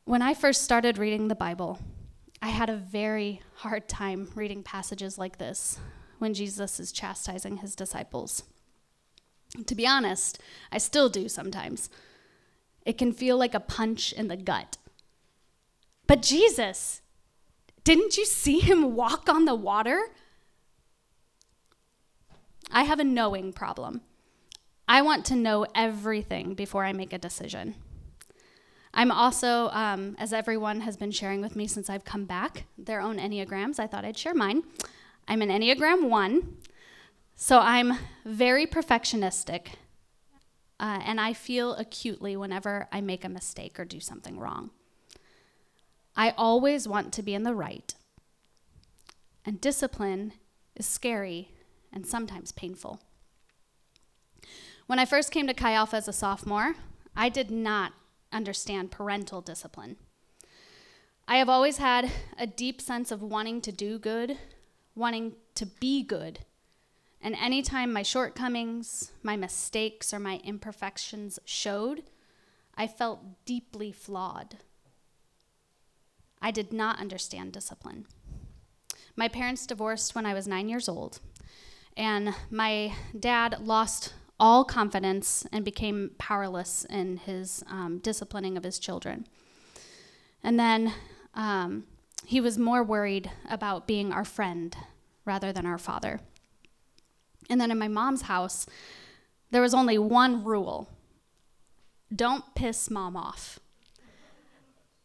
When 0.05 0.21
I 0.21 0.33
first 0.33 0.63
started 0.63 0.97
reading 0.97 1.27
the 1.27 1.35
Bible, 1.35 1.79
I 2.41 2.49
had 2.49 2.69
a 2.69 2.75
very 2.75 3.41
hard 3.57 3.87
time 3.87 4.29
reading 4.33 4.63
passages 4.63 5.17
like 5.17 5.37
this 5.37 5.79
when 6.17 6.33
Jesus 6.33 6.79
is 6.79 6.91
chastising 6.91 7.57
his 7.57 7.75
disciples. 7.75 8.43
To 9.65 9.75
be 9.75 9.85
honest, 9.85 10.39
I 10.71 10.79
still 10.79 11.07
do 11.07 11.29
sometimes. 11.29 11.89
It 12.83 12.97
can 12.97 13.13
feel 13.13 13.37
like 13.37 13.53
a 13.53 13.59
punch 13.59 14.11
in 14.11 14.27
the 14.27 14.37
gut. 14.37 14.77
But 16.07 16.23
Jesus, 16.23 17.01
didn't 17.83 18.17
you 18.17 18.25
see 18.25 18.59
him 18.59 18.95
walk 18.95 19.29
on 19.29 19.45
the 19.45 19.55
water? 19.55 20.01
I 22.71 22.83
have 22.83 22.99
a 22.99 23.03
knowing 23.03 23.53
problem. 23.53 24.01
I 24.87 25.03
want 25.03 25.25
to 25.25 25.35
know 25.35 25.67
everything 25.75 26.55
before 26.55 26.85
I 26.85 26.91
make 26.91 27.13
a 27.13 27.19
decision. 27.19 27.75
I'm 28.93 29.11
also, 29.11 29.69
um, 29.69 30.15
as 30.19 30.33
everyone 30.33 30.81
has 30.81 30.97
been 30.97 31.11
sharing 31.11 31.41
with 31.41 31.55
me 31.55 31.65
since 31.67 31.89
I've 31.89 32.03
come 32.03 32.25
back, 32.25 32.65
their 32.77 32.99
own 32.99 33.17
Enneagrams. 33.17 33.79
I 33.79 33.87
thought 33.87 34.03
I'd 34.03 34.17
share 34.17 34.33
mine. 34.33 34.63
I'm 35.27 35.41
an 35.41 35.49
Enneagram 35.49 36.09
1, 36.09 36.57
so 37.35 37.59
I'm 37.59 37.93
very 38.25 38.65
perfectionistic, 38.65 39.67
uh, 40.79 40.99
and 41.05 41.21
I 41.21 41.31
feel 41.31 41.73
acutely 41.75 42.35
whenever 42.35 42.87
I 42.91 42.99
make 42.99 43.23
a 43.23 43.29
mistake 43.29 43.79
or 43.79 43.85
do 43.85 43.99
something 43.99 44.37
wrong. 44.37 44.71
I 46.15 46.31
always 46.37 46.87
want 46.87 47.13
to 47.13 47.23
be 47.23 47.33
in 47.33 47.43
the 47.43 47.55
right, 47.55 47.95
and 49.45 49.61
discipline 49.61 50.33
is 50.75 50.85
scary 50.85 51.51
and 51.93 52.05
sometimes 52.05 52.51
painful. 52.51 52.99
When 54.87 54.99
I 54.99 55.05
first 55.05 55.31
came 55.31 55.47
to 55.47 55.53
Chi 55.53 55.71
Alpha 55.71 55.95
as 55.95 56.09
a 56.09 56.13
sophomore, 56.13 56.75
I 57.15 57.29
did 57.29 57.49
not 57.49 57.93
understand 58.31 58.91
parental 58.91 59.41
discipline. 59.41 59.97
I 61.27 61.37
have 61.37 61.49
always 61.49 61.77
had 61.77 62.11
a 62.37 62.47
deep 62.47 62.81
sense 62.81 63.11
of 63.11 63.21
wanting 63.21 63.61
to 63.61 63.71
do 63.71 63.99
good, 63.99 64.37
wanting 64.95 65.33
to 65.55 65.65
be 65.65 66.03
good. 66.03 66.39
And 67.21 67.35
anytime 67.35 67.93
my 67.93 68.03
shortcomings, 68.03 69.11
my 69.21 69.37
mistakes, 69.37 70.13
or 70.13 70.19
my 70.19 70.41
imperfections 70.43 71.39
showed, 71.45 72.03
I 72.75 72.87
felt 72.87 73.45
deeply 73.45 73.91
flawed. 73.91 74.57
I 76.41 76.51
did 76.51 76.73
not 76.73 76.99
understand 76.99 77.53
discipline. 77.53 78.07
My 79.15 79.27
parents 79.27 79.67
divorced 79.67 80.15
when 80.15 80.25
I 80.25 80.33
was 80.33 80.47
nine 80.47 80.67
years 80.67 80.89
old, 80.89 81.19
and 81.95 82.33
my 82.49 82.93
dad 83.17 83.57
lost 83.61 84.13
all 84.41 84.65
confidence 84.65 85.45
and 85.51 85.63
became 85.63 86.09
powerless 86.17 86.83
in 86.89 87.17
his 87.17 87.63
um, 87.67 87.99
disciplining 87.99 88.57
of 88.57 88.63
his 88.63 88.79
children. 88.79 89.27
And 90.43 90.59
then 90.59 90.93
um, 91.35 91.83
he 92.25 92.41
was 92.41 92.57
more 92.57 92.83
worried 92.83 93.29
about 93.47 93.85
being 93.85 94.11
our 94.11 94.25
friend 94.25 94.75
rather 95.25 95.53
than 95.53 95.67
our 95.67 95.77
father. 95.77 96.19
And 97.51 97.61
then 97.61 97.69
in 97.69 97.77
my 97.77 97.87
mom's 97.87 98.23
house, 98.23 98.65
there 99.51 99.61
was 99.61 99.75
only 99.75 99.99
one 99.99 100.43
rule 100.43 100.89
don't 102.13 102.43
piss 102.55 102.89
mom 102.89 103.15
off. 103.15 103.59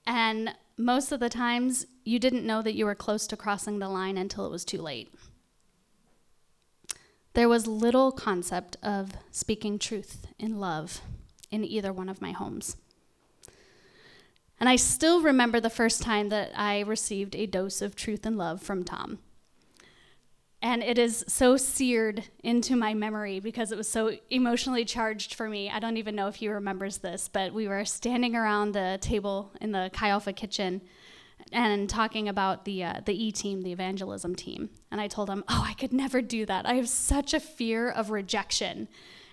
And 0.06 0.54
most 0.76 1.12
of 1.12 1.20
the 1.20 1.28
times, 1.28 1.86
you 2.04 2.18
didn't 2.18 2.44
know 2.44 2.62
that 2.62 2.74
you 2.74 2.84
were 2.84 2.96
close 2.96 3.28
to 3.28 3.36
crossing 3.36 3.78
the 3.78 3.88
line 3.88 4.16
until 4.16 4.44
it 4.44 4.50
was 4.50 4.64
too 4.64 4.80
late. 4.82 5.12
There 7.36 7.50
was 7.50 7.66
little 7.66 8.12
concept 8.12 8.78
of 8.82 9.12
speaking 9.30 9.78
truth 9.78 10.26
in 10.38 10.58
love 10.58 11.02
in 11.50 11.64
either 11.64 11.92
one 11.92 12.08
of 12.08 12.22
my 12.22 12.32
homes. 12.32 12.78
And 14.58 14.70
I 14.70 14.76
still 14.76 15.20
remember 15.20 15.60
the 15.60 15.68
first 15.68 16.00
time 16.00 16.30
that 16.30 16.52
I 16.56 16.80
received 16.80 17.36
a 17.36 17.44
dose 17.44 17.82
of 17.82 17.94
truth 17.94 18.24
and 18.24 18.38
love 18.38 18.62
from 18.62 18.84
Tom. 18.84 19.18
And 20.62 20.82
it 20.82 20.96
is 20.96 21.26
so 21.28 21.58
seared 21.58 22.24
into 22.42 22.74
my 22.74 22.94
memory 22.94 23.38
because 23.38 23.70
it 23.70 23.76
was 23.76 23.86
so 23.86 24.16
emotionally 24.30 24.86
charged 24.86 25.34
for 25.34 25.46
me. 25.46 25.68
I 25.68 25.78
don't 25.78 25.98
even 25.98 26.16
know 26.16 26.28
if 26.28 26.36
he 26.36 26.48
remembers 26.48 26.96
this, 26.96 27.28
but 27.28 27.52
we 27.52 27.68
were 27.68 27.84
standing 27.84 28.34
around 28.34 28.72
the 28.72 28.96
table 29.02 29.52
in 29.60 29.72
the 29.72 29.90
Chi 29.92 30.08
Alpha 30.08 30.32
kitchen 30.32 30.80
and 31.52 31.88
talking 31.88 32.28
about 32.28 32.64
the 32.64 32.84
uh, 32.84 33.00
the 33.04 33.24
E 33.24 33.32
team, 33.32 33.62
the 33.62 33.72
evangelism 33.72 34.34
team. 34.34 34.70
And 34.90 35.00
I 35.00 35.08
told 35.08 35.30
him, 35.30 35.44
"Oh, 35.48 35.64
I 35.66 35.74
could 35.74 35.92
never 35.92 36.20
do 36.20 36.46
that. 36.46 36.66
I 36.66 36.74
have 36.74 36.88
such 36.88 37.34
a 37.34 37.40
fear 37.40 37.90
of 37.90 38.10
rejection." 38.10 38.88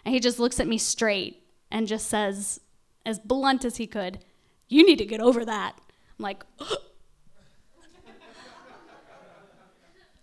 And 0.05 0.13
he 0.13 0.19
just 0.19 0.39
looks 0.39 0.59
at 0.59 0.67
me 0.67 0.77
straight 0.77 1.43
and 1.71 1.87
just 1.87 2.07
says, 2.07 2.59
as 3.05 3.19
blunt 3.19 3.65
as 3.65 3.77
he 3.77 3.87
could, 3.87 4.19
"You 4.67 4.85
need 4.85 4.97
to 4.97 5.05
get 5.05 5.21
over 5.21 5.45
that." 5.45 5.79
I'm 6.19 6.23
like, 6.23 6.43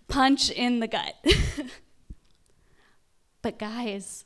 punch 0.08 0.50
in 0.50 0.80
the 0.80 0.86
gut. 0.86 1.14
but 3.42 3.58
guys, 3.58 4.24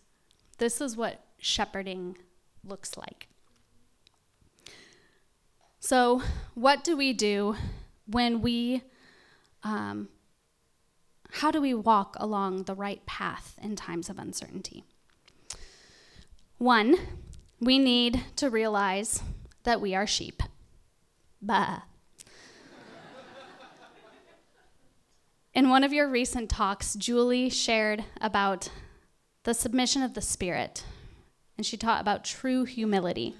this 0.58 0.80
is 0.80 0.96
what 0.96 1.24
shepherding 1.38 2.18
looks 2.64 2.96
like. 2.96 3.28
So, 5.86 6.22
what 6.54 6.82
do 6.82 6.96
we 6.96 7.12
do 7.12 7.56
when 8.06 8.40
we, 8.40 8.80
um, 9.62 10.08
how 11.30 11.50
do 11.50 11.60
we 11.60 11.74
walk 11.74 12.16
along 12.18 12.62
the 12.62 12.74
right 12.74 13.04
path 13.04 13.58
in 13.60 13.76
times 13.76 14.08
of 14.08 14.18
uncertainty? 14.18 14.84
One, 16.56 16.96
we 17.60 17.78
need 17.78 18.24
to 18.36 18.48
realize 18.48 19.22
that 19.64 19.78
we 19.78 19.94
are 19.94 20.06
sheep. 20.06 20.42
Bah. 21.42 21.82
In 25.52 25.68
one 25.68 25.84
of 25.84 25.92
your 25.92 26.08
recent 26.08 26.48
talks, 26.48 26.94
Julie 26.94 27.50
shared 27.50 28.06
about 28.22 28.70
the 29.42 29.52
submission 29.52 30.00
of 30.00 30.14
the 30.14 30.22
Spirit, 30.22 30.86
and 31.58 31.66
she 31.66 31.76
taught 31.76 32.00
about 32.00 32.24
true 32.24 32.64
humility. 32.64 33.34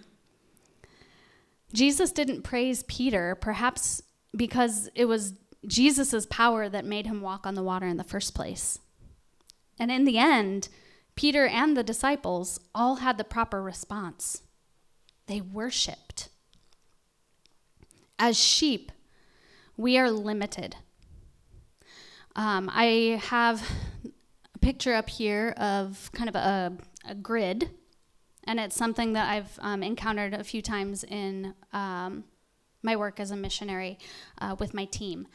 Jesus 1.75 2.13
didn't 2.13 2.43
praise 2.43 2.85
Peter, 2.85 3.35
perhaps 3.35 4.01
because 4.35 4.89
it 4.95 5.07
was 5.07 5.35
Jesus' 5.67 6.27
power 6.31 6.69
that 6.69 6.85
made 6.85 7.07
him 7.07 7.21
walk 7.21 7.47
on 7.47 7.55
the 7.55 7.63
water 7.63 7.87
in 7.87 7.97
the 7.97 8.05
first 8.05 8.35
place. 8.35 8.79
And 9.79 9.91
in 9.91 10.05
the 10.05 10.17
end, 10.17 10.69
Peter 11.17 11.47
and 11.47 11.77
the 11.77 11.83
disciples 11.83 12.61
all 12.75 12.97
had 12.97 13.19
the 13.19 13.25
proper 13.25 13.61
response. 13.61 14.43
They 15.27 15.41
worshiped. 15.41 16.29
As 18.19 18.39
sheep, 18.39 18.93
we 19.77 19.99
are 19.99 20.11
limited. 20.11 20.77
Um, 22.37 22.71
I 22.73 23.21
have 23.25 23.69
a 24.55 24.59
picture 24.59 24.95
up 24.95 25.11
here 25.11 25.55
of 25.57 26.11
kind 26.13 26.29
of 26.29 26.37
a, 26.37 26.77
a 27.05 27.15
grid 27.17 27.71
and 28.47 28.61
it's 28.61 28.77
something 28.77 29.13
that 29.15 29.29
I've 29.29 29.59
um, 29.61 29.83
encountered 29.83 30.35
a 30.35 30.45
few 30.45 30.63
times 30.63 31.05
in 31.05 31.55
um, 31.73 32.25
my 32.83 32.97
work 32.97 33.19
as 33.19 33.31
a 33.31 33.37
missionary 33.37 33.99
uh, 34.41 34.57
with 34.59 34.75
my 34.75 34.85
team. 34.85 35.27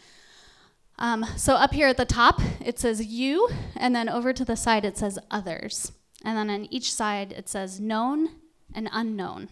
Um, 0.98 1.26
so 1.38 1.54
up 1.54 1.74
here 1.74 1.88
at 1.88 1.98
the 1.98 2.06
top, 2.06 2.42
it 2.64 2.78
says 2.78 3.06
you, 3.06 3.50
and 3.76 3.96
then 3.96 4.10
over 4.10 4.34
to 4.34 4.44
the 4.44 4.56
side, 4.56 4.84
it 4.84 4.98
says 4.98 5.18
others. 5.32 5.94
And 6.24 6.38
then 6.38 6.50
on 6.50 6.66
each 6.66 6.94
side, 6.94 7.32
it 7.32 7.48
says 7.48 7.80
known 7.80 8.30
and 8.76 8.90
unknown. 8.92 9.50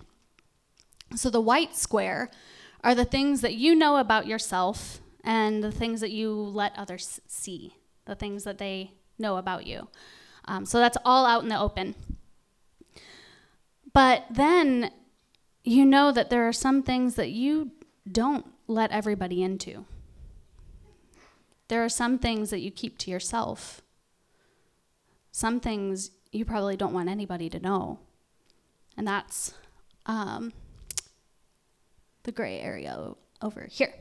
So 1.15 1.29
the 1.29 1.41
white 1.41 1.75
square 1.75 2.29
are 2.84 2.93
the 2.93 3.05
things 3.05 3.41
that 3.41 3.53
you 3.53 3.75
know 3.75 3.97
about 3.97 4.27
yourself 4.27 4.99
and 5.23 5.63
the 5.63 5.71
things 5.71 6.01
that 6.01 6.12
you 6.12 6.32
let 6.32 6.77
others 6.77 7.21
see, 7.27 7.75
the 8.05 8.15
things 8.15 8.43
that 8.43 8.58
they 8.58 8.91
know 9.17 9.38
about 9.38 9.65
you. 9.65 9.88
Um, 10.45 10.65
so 10.65 10.79
that's 10.79 10.97
all 11.05 11.25
out 11.25 11.43
in 11.43 11.49
the 11.49 11.60
open. 11.60 11.95
But 13.97 14.25
then 14.29 14.91
you 15.63 15.83
know 15.83 16.12
that 16.12 16.29
there 16.29 16.47
are 16.47 16.53
some 16.53 16.83
things 16.83 17.15
that 17.15 17.31
you 17.31 17.71
don't 18.12 18.45
let 18.67 18.91
everybody 18.91 19.41
into. 19.41 19.86
There 21.67 21.83
are 21.83 21.89
some 21.89 22.19
things 22.19 22.51
that 22.51 22.60
you 22.60 22.69
keep 22.69 22.99
to 22.99 23.10
yourself. 23.10 23.81
Some 25.31 25.60
things 25.60 26.12
you 26.31 26.45
probably 26.45 26.77
don't 26.77 26.93
want 26.93 27.10
anybody 27.10 27.49
to 27.49 27.60
know. 27.60 27.97
And 28.95 29.07
that's 29.07 29.55
um, 30.05 30.53
the 32.21 32.31
gray 32.31 32.60
area 32.60 33.13
over 33.41 33.67
here. 33.67 33.95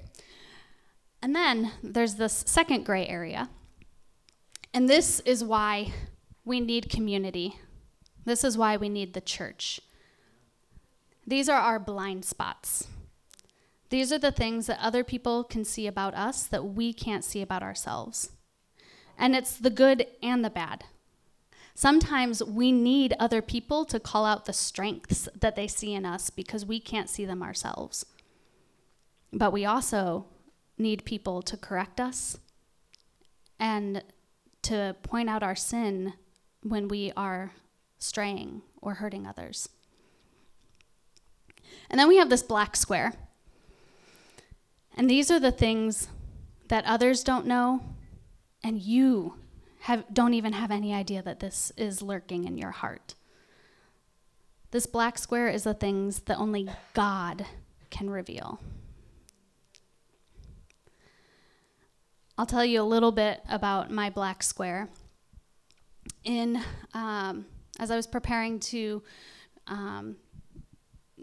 And 1.22 1.35
then 1.35 1.72
there's 1.82 2.16
this 2.16 2.44
second 2.46 2.85
gray 2.85 3.06
area. 3.06 3.48
And 4.74 4.90
this 4.90 5.20
is 5.20 5.42
why 5.42 5.94
we 6.44 6.61
need 6.61 6.90
community. 6.90 7.56
This 8.26 8.44
is 8.44 8.59
why 8.59 8.76
we 8.76 8.90
need 8.90 9.14
the 9.14 9.22
church. 9.22 9.80
These 11.26 11.48
are 11.48 11.60
our 11.60 11.78
blind 11.78 12.24
spots. 12.24 12.86
These 13.88 14.12
are 14.12 14.18
the 14.18 14.32
things 14.32 14.66
that 14.66 14.78
other 14.80 15.04
people 15.04 15.44
can 15.44 15.64
see 15.64 15.86
about 15.86 16.14
us 16.14 16.44
that 16.44 16.64
we 16.64 16.92
can't 16.92 17.24
see 17.24 17.42
about 17.42 17.62
ourselves. 17.62 18.30
And 19.18 19.34
it's 19.34 19.56
the 19.56 19.70
good 19.70 20.06
and 20.22 20.44
the 20.44 20.50
bad. 20.50 20.84
Sometimes 21.74 22.42
we 22.42 22.72
need 22.72 23.14
other 23.18 23.42
people 23.42 23.84
to 23.86 24.00
call 24.00 24.24
out 24.24 24.46
the 24.46 24.52
strengths 24.52 25.28
that 25.38 25.56
they 25.56 25.66
see 25.66 25.92
in 25.92 26.06
us 26.06 26.30
because 26.30 26.64
we 26.64 26.80
can't 26.80 27.10
see 27.10 27.24
them 27.24 27.42
ourselves. 27.42 28.06
But 29.32 29.52
we 29.52 29.64
also 29.64 30.26
need 30.78 31.04
people 31.04 31.42
to 31.42 31.56
correct 31.56 32.00
us 32.00 32.38
and 33.58 34.02
to 34.62 34.96
point 35.02 35.28
out 35.28 35.42
our 35.42 35.54
sin 35.54 36.14
when 36.62 36.88
we 36.88 37.12
are 37.16 37.52
straying 37.98 38.62
or 38.80 38.94
hurting 38.94 39.26
others. 39.26 39.68
And 41.90 41.99
then 41.99 42.09
we 42.09 42.16
have 42.16 42.31
this 42.31 42.42
black 42.42 42.77
square. 42.77 43.12
And 44.96 45.09
these 45.11 45.31
are 45.31 45.40
the 45.40 45.53
things 45.53 46.09
that 46.68 46.85
others 46.85 47.22
don't 47.22 47.46
know, 47.46 47.81
and 48.64 48.81
you 48.81 49.35
have, 49.81 50.05
don't 50.12 50.35
even 50.35 50.53
have 50.53 50.70
any 50.70 50.92
idea 50.92 51.22
that 51.22 51.38
this 51.38 51.70
is 51.77 52.03
lurking 52.03 52.44
in 52.44 52.59
your 52.59 52.72
heart. 52.72 53.14
This 54.72 54.87
black 54.87 55.16
square 55.16 55.49
is 55.49 55.62
the 55.62 55.75
things 55.75 56.20
that 56.20 56.38
only 56.38 56.68
God 56.92 57.46
can 57.90 58.11
reveal. 58.11 58.59
I'll 62.37 62.46
tell 62.46 62.64
you 62.64 62.83
a 62.83 62.85
little 62.85 63.12
bit 63.12 63.40
about 63.49 63.90
my 63.90 64.11
black 64.11 64.42
square. 64.42 64.88
In 66.25 66.61
um, 66.92 67.46
as 67.79 67.90
I 67.90 67.96
was 67.96 68.07
preparing 68.07 68.59
to 68.61 69.03
um, 69.68 70.16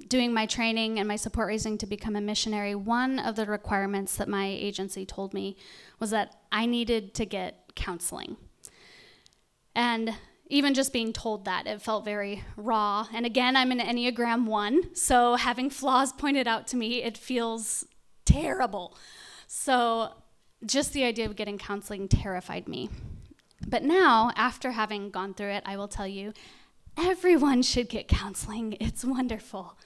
doing 0.07 0.33
my 0.33 0.45
training 0.45 0.99
and 0.99 1.07
my 1.07 1.15
support 1.15 1.47
raising 1.47 1.77
to 1.77 1.85
become 1.85 2.15
a 2.15 2.21
missionary, 2.21 2.75
one 2.75 3.19
of 3.19 3.35
the 3.35 3.45
requirements 3.45 4.15
that 4.17 4.27
my 4.27 4.47
agency 4.47 5.05
told 5.05 5.33
me 5.33 5.55
was 5.99 6.09
that 6.09 6.35
I 6.51 6.65
needed 6.65 7.13
to 7.15 7.25
get 7.25 7.71
counseling. 7.75 8.37
And 9.75 10.15
even 10.47 10.73
just 10.73 10.93
being 10.93 11.13
told 11.13 11.45
that, 11.45 11.67
it 11.67 11.81
felt 11.81 12.05
very 12.05 12.43
raw. 12.57 13.07
And 13.13 13.25
again, 13.25 13.55
I'm 13.55 13.71
an 13.71 13.79
Enneagram 13.79 14.45
1, 14.45 14.95
so 14.95 15.35
having 15.35 15.69
flaws 15.69 16.11
pointed 16.13 16.47
out 16.47 16.67
to 16.67 16.77
me, 16.77 17.03
it 17.03 17.17
feels 17.17 17.85
terrible. 18.25 18.97
So 19.47 20.13
just 20.65 20.93
the 20.93 21.03
idea 21.03 21.25
of 21.25 21.35
getting 21.35 21.57
counseling 21.57 22.07
terrified 22.07 22.67
me. 22.67 22.89
But 23.67 23.83
now, 23.83 24.31
after 24.35 24.71
having 24.71 25.09
gone 25.09 25.33
through 25.33 25.51
it, 25.51 25.63
I 25.65 25.77
will 25.77 25.87
tell 25.87 26.07
you 26.07 26.33
everyone 26.97 27.61
should 27.61 27.89
get 27.89 28.07
counseling. 28.07 28.77
It's 28.79 29.03
wonderful. 29.03 29.77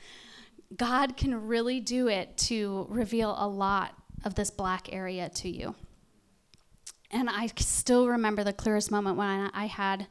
God 0.76 1.16
can 1.16 1.48
really 1.48 1.80
do 1.80 2.08
it 2.08 2.38
to 2.38 2.88
reveal 2.90 3.36
a 3.38 3.48
lot 3.48 3.94
of 4.26 4.36
this 4.36 4.50
black 4.50 4.92
area 4.92 5.30
to 5.30 5.50
you. 5.50 5.76
And 7.12 7.30
I 7.30 7.48
still 7.58 8.08
remember 8.08 8.44
the 8.44 8.54
clearest 8.54 8.92
moment 8.92 9.18
when 9.18 9.50
I 9.54 9.66
had 9.68 10.08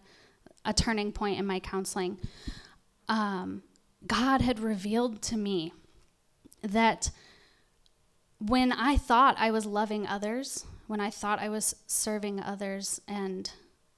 a 0.64 0.72
turning 0.72 1.12
point 1.12 1.38
in 1.38 1.46
my 1.46 1.61
counseling. 1.61 2.18
Um, 3.09 3.62
God 4.06 4.40
had 4.40 4.59
revealed 4.61 5.20
to 5.22 5.37
me 5.37 5.72
that 6.62 7.11
when 8.38 8.72
I 8.72 8.96
thought 8.96 9.37
I 9.38 9.50
was 9.50 9.66
loving 9.66 10.06
others, 10.06 10.64
when 10.87 11.00
I 11.00 11.11
thought 11.11 11.38
I 11.38 11.48
was 11.48 11.76
serving 11.87 12.40
others 12.40 13.00
and 13.06 13.50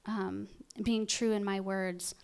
um, 0.05 0.47
being 0.81 1.05
true 1.05 1.31
in 1.31 1.43
my 1.43 1.59
words, 1.59 2.15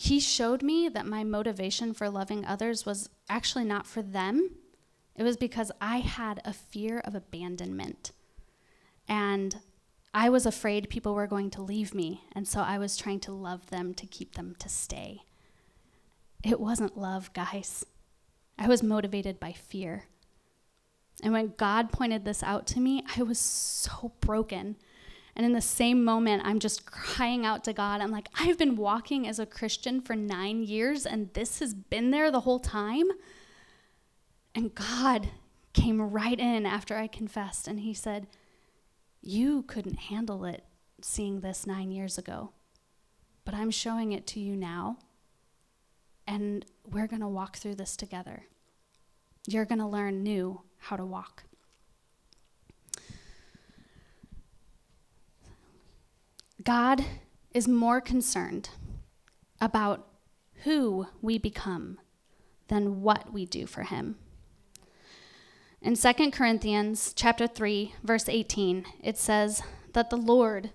he 0.00 0.18
showed 0.18 0.62
me 0.62 0.88
that 0.88 1.04
my 1.04 1.22
motivation 1.22 1.92
for 1.92 2.08
loving 2.08 2.42
others 2.46 2.86
was 2.86 3.10
actually 3.28 3.66
not 3.66 3.86
for 3.86 4.00
them. 4.00 4.52
It 5.14 5.22
was 5.22 5.36
because 5.36 5.70
I 5.78 5.98
had 5.98 6.40
a 6.42 6.54
fear 6.54 7.00
of 7.00 7.14
abandonment. 7.14 8.12
And 9.06 9.60
I 10.14 10.30
was 10.30 10.46
afraid 10.46 10.88
people 10.88 11.14
were 11.14 11.26
going 11.26 11.50
to 11.50 11.62
leave 11.62 11.94
me. 11.94 12.22
And 12.32 12.48
so 12.48 12.60
I 12.60 12.78
was 12.78 12.96
trying 12.96 13.20
to 13.20 13.32
love 13.32 13.68
them 13.68 13.92
to 13.92 14.06
keep 14.06 14.36
them 14.36 14.56
to 14.60 14.70
stay. 14.70 15.20
It 16.42 16.60
wasn't 16.60 16.96
love, 16.96 17.30
guys. 17.34 17.84
I 18.58 18.68
was 18.68 18.82
motivated 18.82 19.38
by 19.38 19.52
fear. 19.52 20.04
And 21.22 21.34
when 21.34 21.52
God 21.58 21.92
pointed 21.92 22.24
this 22.24 22.42
out 22.42 22.66
to 22.68 22.80
me, 22.80 23.04
I 23.18 23.22
was 23.22 23.38
so 23.38 24.12
broken. 24.22 24.76
And 25.36 25.46
in 25.46 25.52
the 25.52 25.60
same 25.60 26.04
moment, 26.04 26.42
I'm 26.44 26.58
just 26.58 26.86
crying 26.86 27.46
out 27.46 27.64
to 27.64 27.72
God. 27.72 28.00
I'm 28.00 28.10
like, 28.10 28.28
I've 28.38 28.58
been 28.58 28.76
walking 28.76 29.26
as 29.26 29.38
a 29.38 29.46
Christian 29.46 30.00
for 30.00 30.16
nine 30.16 30.62
years, 30.62 31.06
and 31.06 31.32
this 31.34 31.60
has 31.60 31.72
been 31.74 32.10
there 32.10 32.30
the 32.30 32.40
whole 32.40 32.58
time. 32.58 33.06
And 34.54 34.74
God 34.74 35.30
came 35.72 36.00
right 36.00 36.38
in 36.38 36.66
after 36.66 36.96
I 36.96 37.06
confessed, 37.06 37.68
and 37.68 37.80
He 37.80 37.94
said, 37.94 38.26
You 39.22 39.62
couldn't 39.62 39.98
handle 39.98 40.44
it 40.44 40.64
seeing 41.00 41.40
this 41.40 41.66
nine 41.66 41.90
years 41.92 42.18
ago, 42.18 42.52
but 43.44 43.54
I'm 43.54 43.70
showing 43.70 44.12
it 44.12 44.26
to 44.28 44.40
you 44.40 44.56
now, 44.56 44.98
and 46.26 46.64
we're 46.84 47.06
going 47.06 47.22
to 47.22 47.28
walk 47.28 47.56
through 47.56 47.76
this 47.76 47.96
together. 47.96 48.44
You're 49.46 49.64
going 49.64 49.78
to 49.78 49.86
learn 49.86 50.22
new 50.22 50.62
how 50.78 50.96
to 50.96 51.04
walk. 51.04 51.44
God 56.62 57.04
is 57.54 57.66
more 57.66 58.00
concerned 58.00 58.70
about 59.60 60.06
who 60.64 61.06
we 61.22 61.38
become 61.38 61.98
than 62.68 63.00
what 63.00 63.32
we 63.32 63.46
do 63.46 63.66
for 63.66 63.82
him. 63.82 64.16
In 65.80 65.94
2 65.96 66.30
Corinthians 66.30 67.14
chapter 67.14 67.46
3 67.46 67.94
verse 68.02 68.28
18 68.28 68.84
it 69.02 69.16
says 69.16 69.62
that 69.94 70.10
the 70.10 70.16
Lord 70.16 70.70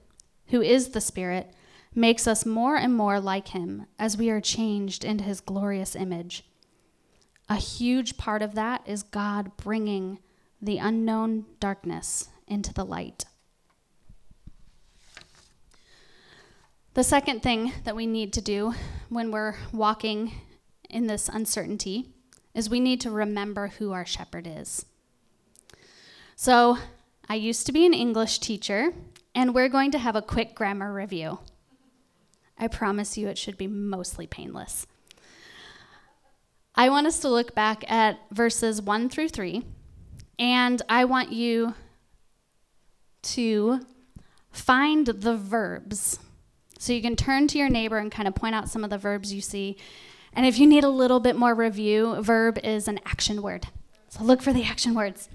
who 0.48 0.62
is 0.62 0.89
the 0.89 1.02
spirit 1.02 1.54
makes 1.93 2.28
us 2.28 2.45
more 2.45 2.76
and 2.76 2.95
more 2.95 3.19
like 3.19 3.50
him 3.50 3.86
as 4.00 4.17
we 4.17 4.30
are 4.30 4.41
changed 4.41 5.06
into 5.06 5.24
his 5.24 5.39
glorious 5.39 5.95
image. 5.95 6.45
A 7.48 7.56
huge 7.56 8.17
part 8.17 8.41
of 8.41 8.56
that 8.56 8.82
is 8.88 9.04
God 9.04 9.56
bringing 9.56 10.19
the 10.60 10.80
unknown 10.80 11.45
darkness 11.60 12.30
into 12.48 12.74
the 12.74 12.86
light. 12.86 13.26
The 16.95 17.03
second 17.03 17.43
thing 17.43 17.73
that 17.84 17.97
we 17.97 18.08
need 18.08 18.31
to 18.34 18.41
do 18.41 18.73
when 19.10 19.29
we're 19.29 19.55
walking 19.73 20.31
in 20.89 21.08
this 21.08 21.27
uncertainty 21.27 22.13
is 22.53 22.69
we 22.69 22.79
need 22.79 23.01
to 23.01 23.12
remember 23.12 23.67
who 23.67 23.91
our 23.91 24.05
shepherd 24.05 24.47
is. 24.47 24.86
So, 26.38 26.77
I 27.27 27.36
used 27.36 27.65
to 27.65 27.73
be 27.73 27.86
an 27.86 27.93
English 27.93 28.39
teacher, 28.39 28.93
and 29.36 29.53
we're 29.53 29.67
going 29.67 29.91
to 29.91 29.99
have 29.99 30.15
a 30.15 30.21
quick 30.21 30.55
grammar 30.55 30.93
review. 30.93 31.39
I 32.58 32.69
promise 32.69 33.17
you 33.17 33.27
it 33.27 33.38
should 33.38 33.58
be 33.58 33.67
mostly 33.67 34.25
painless. 34.25 34.88
I 36.75 36.88
want 36.88 37.08
us 37.08 37.19
to 37.19 37.29
look 37.29 37.53
back 37.53 37.84
at 37.91 38.19
verses 38.31 38.81
1 38.81 39.10
through 39.10 39.29
3, 39.29 39.65
and 40.39 40.81
I 40.88 41.03
want 41.03 41.34
you 41.34 41.73
to 43.23 43.81
find 44.49 45.08
the 45.08 45.36
verbs 45.36 46.19
so 46.78 46.94
you 46.94 47.02
can 47.02 47.16
turn 47.16 47.48
to 47.48 47.58
your 47.58 47.70
neighbor 47.70 47.98
and 47.98 48.12
kind 48.12 48.28
of 48.28 48.36
point 48.36 48.56
out 48.56 48.70
some 48.70 48.84
of 48.84 48.90
the 48.90 48.98
verbs 48.98 49.34
you 49.34 49.42
see. 49.42 49.78
And 50.34 50.46
if 50.46 50.60
you 50.60 50.68
need 50.68 50.84
a 50.84 50.90
little 50.90 51.20
bit 51.20 51.36
more 51.36 51.56
review, 51.56 52.22
verb 52.22 52.60
is 52.64 52.88
an 52.88 53.00
action 53.06 53.42
word. 53.42 53.68
So 54.10 54.24
look 54.24 54.42
for 54.42 54.52
the 54.52 54.64
action 54.64 54.94
words. 54.94 55.30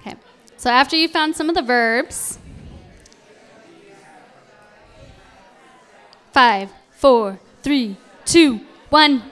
Okay. 0.00 0.16
So 0.56 0.70
after 0.70 0.96
you 0.96 1.08
found 1.08 1.34
some 1.34 1.48
of 1.48 1.54
the 1.54 1.62
verbs, 1.62 2.38
five, 6.32 6.70
four, 6.90 7.38
three, 7.62 7.96
two, 8.24 8.60
one. 8.90 9.22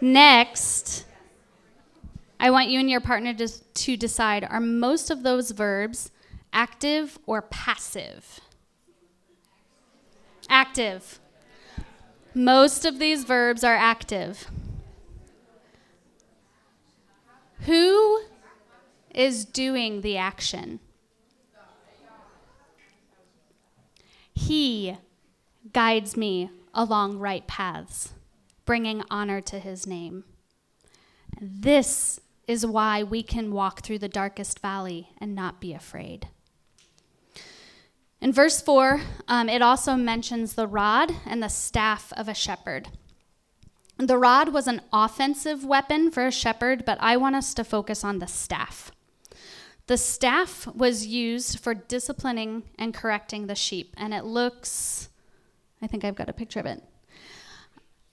Next, 0.00 1.04
I 2.42 2.50
want 2.50 2.70
you 2.70 2.80
and 2.80 2.88
your 2.88 3.02
partner 3.02 3.34
to, 3.34 3.48
to 3.48 3.96
decide 3.98 4.44
are 4.48 4.60
most 4.60 5.10
of 5.10 5.22
those 5.22 5.50
verbs 5.50 6.10
active 6.54 7.18
or 7.26 7.42
passive? 7.42 8.40
Active. 10.48 11.20
Most 12.34 12.86
of 12.86 12.98
these 12.98 13.24
verbs 13.24 13.62
are 13.62 13.74
active. 13.74 14.50
Who 17.66 18.22
is 19.14 19.44
doing 19.44 20.00
the 20.00 20.16
action? 20.16 20.80
He 24.32 24.96
guides 25.74 26.16
me 26.16 26.48
along 26.72 27.18
right 27.18 27.46
paths, 27.46 28.14
bringing 28.64 29.02
honor 29.10 29.42
to 29.42 29.58
his 29.58 29.86
name. 29.86 30.24
This 31.38 32.18
is 32.50 32.66
why 32.66 33.00
we 33.00 33.22
can 33.22 33.52
walk 33.52 33.80
through 33.80 34.00
the 34.00 34.08
darkest 34.08 34.58
valley 34.58 35.10
and 35.18 35.36
not 35.36 35.60
be 35.60 35.72
afraid. 35.72 36.26
In 38.20 38.32
verse 38.32 38.60
4, 38.60 39.00
um, 39.28 39.48
it 39.48 39.62
also 39.62 39.94
mentions 39.94 40.54
the 40.54 40.66
rod 40.66 41.12
and 41.24 41.40
the 41.40 41.48
staff 41.48 42.12
of 42.16 42.28
a 42.28 42.34
shepherd. 42.34 42.88
The 43.98 44.18
rod 44.18 44.52
was 44.52 44.66
an 44.66 44.82
offensive 44.92 45.64
weapon 45.64 46.10
for 46.10 46.26
a 46.26 46.32
shepherd, 46.32 46.84
but 46.84 46.98
I 47.00 47.16
want 47.16 47.36
us 47.36 47.54
to 47.54 47.62
focus 47.62 48.02
on 48.02 48.18
the 48.18 48.26
staff. 48.26 48.90
The 49.86 49.96
staff 49.96 50.66
was 50.74 51.06
used 51.06 51.60
for 51.60 51.72
disciplining 51.72 52.64
and 52.76 52.92
correcting 52.92 53.46
the 53.46 53.54
sheep, 53.54 53.94
and 53.96 54.12
it 54.12 54.24
looks, 54.24 55.08
I 55.80 55.86
think 55.86 56.04
I've 56.04 56.16
got 56.16 56.28
a 56.28 56.32
picture 56.32 56.58
of 56.58 56.66
it. 56.66 56.82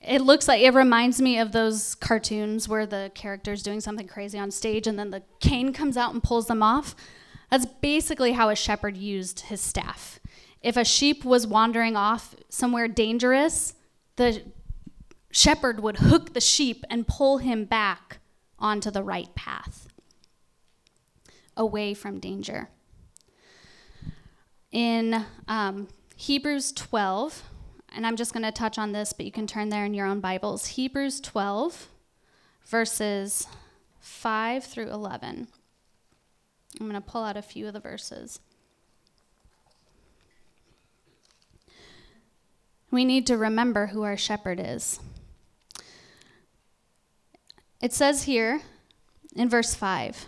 It 0.02 0.22
looks 0.22 0.48
like 0.48 0.62
it 0.62 0.74
reminds 0.74 1.22
me 1.22 1.40
of 1.40 1.52
those 1.52 1.96
cartoons 1.96 2.70
where 2.70 2.86
the 2.86 3.12
character's 3.16 3.64
doing 3.64 3.82
something 3.82 4.08
crazy 4.08 4.38
on 4.38 4.52
stage 4.52 4.88
and 4.88 4.98
then 4.98 5.10
the 5.10 5.24
cane 5.40 5.74
comes 5.74 5.98
out 5.98 6.14
and 6.14 6.24
pulls 6.24 6.48
them 6.48 6.62
off. 6.62 6.96
That's 7.50 7.66
basically 7.66 8.34
how 8.34 8.50
a 8.50 8.56
shepherd 8.56 8.96
used 8.96 9.42
his 9.42 9.62
staff. 9.62 10.20
If 10.62 10.78
a 10.78 10.86
sheep 10.86 11.24
was 11.24 11.48
wandering 11.48 11.96
off 11.96 12.36
somewhere 12.50 12.88
dangerous, 12.88 13.74
the 14.18 14.44
shepherd 15.32 15.80
would 15.80 15.98
hook 15.98 16.34
the 16.34 16.42
sheep 16.42 16.84
and 16.90 17.08
pull 17.08 17.40
him 17.40 17.66
back 17.66 18.20
onto 18.60 18.92
the 18.92 19.04
right 19.04 19.34
path, 19.36 19.88
away 21.56 21.94
from 21.94 22.20
danger. 22.20 22.70
In 24.72 25.26
um, 25.48 25.88
Hebrews 26.16 26.72
12, 26.74 27.44
and 27.98 28.06
I'm 28.06 28.16
just 28.16 28.32
going 28.32 28.44
to 28.44 28.52
touch 28.52 28.78
on 28.78 28.92
this, 28.92 29.12
but 29.12 29.26
you 29.26 29.32
can 29.32 29.48
turn 29.48 29.70
there 29.70 29.84
in 29.84 29.96
your 29.96 30.06
own 30.06 30.20
Bibles. 30.20 30.68
Hebrews 30.68 31.20
12, 31.20 31.88
verses 32.64 33.48
5 34.00 34.64
through 34.64 34.92
11. 34.92 35.48
I'm 36.80 36.88
going 36.88 36.94
to 36.94 37.02
pull 37.02 37.24
out 37.24 37.36
a 37.36 37.42
few 37.42 37.66
of 37.66 37.74
the 37.74 37.80
verses. 37.80 38.40
We 42.92 43.04
need 43.04 43.26
to 43.26 43.36
remember 43.36 43.88
who 43.88 44.04
our 44.04 44.16
shepherd 44.16 44.62
is. 44.64 45.00
It 47.82 47.94
says 47.94 48.24
here 48.24 48.62
in 49.36 49.50
verse 49.50 49.74
5 49.74 50.28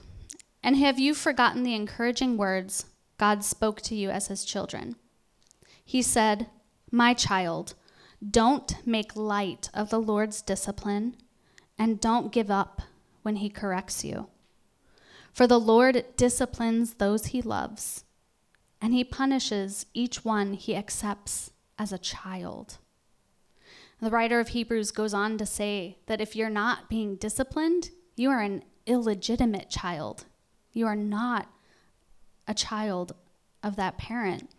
And 0.64 0.76
have 0.78 0.98
you 0.98 1.14
forgotten 1.14 1.62
the 1.62 1.76
encouraging 1.76 2.36
words 2.36 2.88
God 3.20 3.44
spoke 3.44 3.80
to 3.82 3.96
you 3.96 4.10
as 4.10 4.26
his 4.26 4.44
children? 4.44 4.96
He 5.86 6.02
said, 6.02 6.48
my 6.92 7.14
child, 7.14 7.76
don't 8.28 8.76
make 8.86 9.16
light 9.16 9.70
of 9.74 9.90
the 9.90 10.00
Lord's 10.00 10.42
discipline 10.42 11.16
and 11.78 12.00
don't 12.00 12.32
give 12.32 12.52
up 12.52 12.82
when 13.22 13.38
he 13.38 13.50
corrects 13.50 14.04
you. 14.04 14.28
For 15.32 15.48
the 15.48 15.60
Lord 15.60 16.06
disciplines 16.18 16.96
those 16.96 17.28
he 17.28 17.42
loves, 17.42 18.04
and 18.82 18.94
he 18.94 19.04
punishes 19.04 19.86
each 19.94 20.26
one 20.26 20.54
he 20.54 20.76
accepts 20.76 21.52
as 21.78 21.94
a 21.94 21.98
child. 21.98 22.78
The 24.02 24.10
writer 24.10 24.40
of 24.40 24.50
Hebrews 24.50 24.92
goes 24.92 25.14
on 25.14 25.38
to 25.38 25.46
say 25.46 25.98
that 26.08 26.22
if 26.22 26.36
you're 26.36 26.50
not 26.50 26.90
being 26.90 27.16
disciplined, 27.16 27.90
you 28.16 28.30
are 28.30 28.42
an 28.42 28.64
illegitimate 28.86 29.70
child. 29.70 30.26
You 30.74 30.88
are 30.88 30.96
not 30.96 31.48
a 32.48 32.54
child 32.54 33.14
of 33.62 33.76
that 33.76 33.98
parent. 33.98 34.50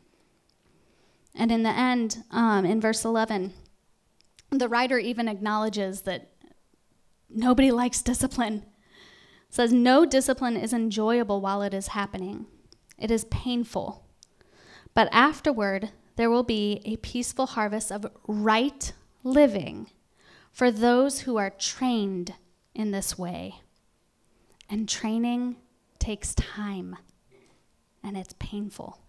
And 1.34 1.52
in 1.52 1.62
the 1.62 1.70
end, 1.70 2.24
um, 2.30 2.64
in 2.64 2.80
verse 2.80 3.04
11, 3.04 3.52
the 4.50 4.68
writer 4.68 4.98
even 4.98 5.28
acknowledges 5.28 6.02
that 6.02 6.30
nobody 7.28 7.70
likes 7.70 8.02
discipline. 8.02 8.64
says 9.48 9.72
no 9.72 10.04
discipline 10.04 10.56
is 10.56 10.72
enjoyable 10.72 11.40
while 11.40 11.62
it 11.62 11.74
is 11.74 11.88
happening. 11.88 12.46
It 12.98 13.10
is 13.10 13.24
painful. 13.24 14.04
But 14.94 15.08
afterward, 15.12 15.90
there 16.16 16.30
will 16.30 16.42
be 16.42 16.82
a 16.84 16.96
peaceful 16.96 17.46
harvest 17.46 17.90
of 17.90 18.06
right 18.26 18.92
living 19.24 19.88
for 20.52 20.70
those 20.70 21.20
who 21.20 21.36
are 21.36 21.50
trained 21.50 22.34
in 22.74 22.90
this 22.90 23.18
way. 23.18 23.60
And 24.68 24.88
training 24.88 25.56
takes 25.98 26.34
time, 26.34 26.96
and 28.02 28.16
it's 28.16 28.34
painful. 28.38 28.99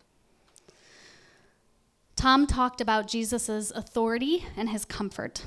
Tom 2.22 2.46
talked 2.46 2.80
about 2.80 3.08
Jesus' 3.08 3.72
authority 3.72 4.46
and 4.56 4.70
his 4.70 4.86
comfort, 4.86 5.44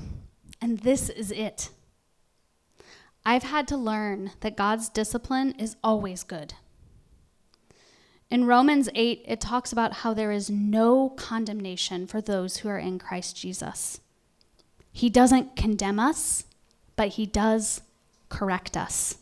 and 0.61 0.79
this 0.79 1.07
is 1.07 1.31
it. 1.31 1.69
I've 3.25 3.43
had 3.43 3.65
to 3.69 3.77
learn 3.77 4.31
that 4.41 4.57
God's 4.57 4.89
discipline 4.89 5.51
is 5.57 5.77
always 5.81 6.23
good. 6.23 6.55
In 8.29 8.43
Romans 8.43 8.89
8, 8.93 9.23
it 9.25 9.39
talks 9.39 9.71
about 9.71 9.93
how 9.93 10.13
there 10.13 10.33
is 10.33 10.49
no 10.49 11.11
condemnation 11.11 12.07
for 12.07 12.19
those 12.19 12.57
who 12.57 12.67
are 12.67 12.77
in 12.77 12.99
Christ 12.99 13.37
Jesus. 13.37 14.01
He 14.91 15.09
doesn't 15.09 15.55
condemn 15.55 15.97
us, 15.97 16.43
but 16.97 17.07
He 17.07 17.25
does 17.25 17.83
correct 18.27 18.75
us. 18.75 19.15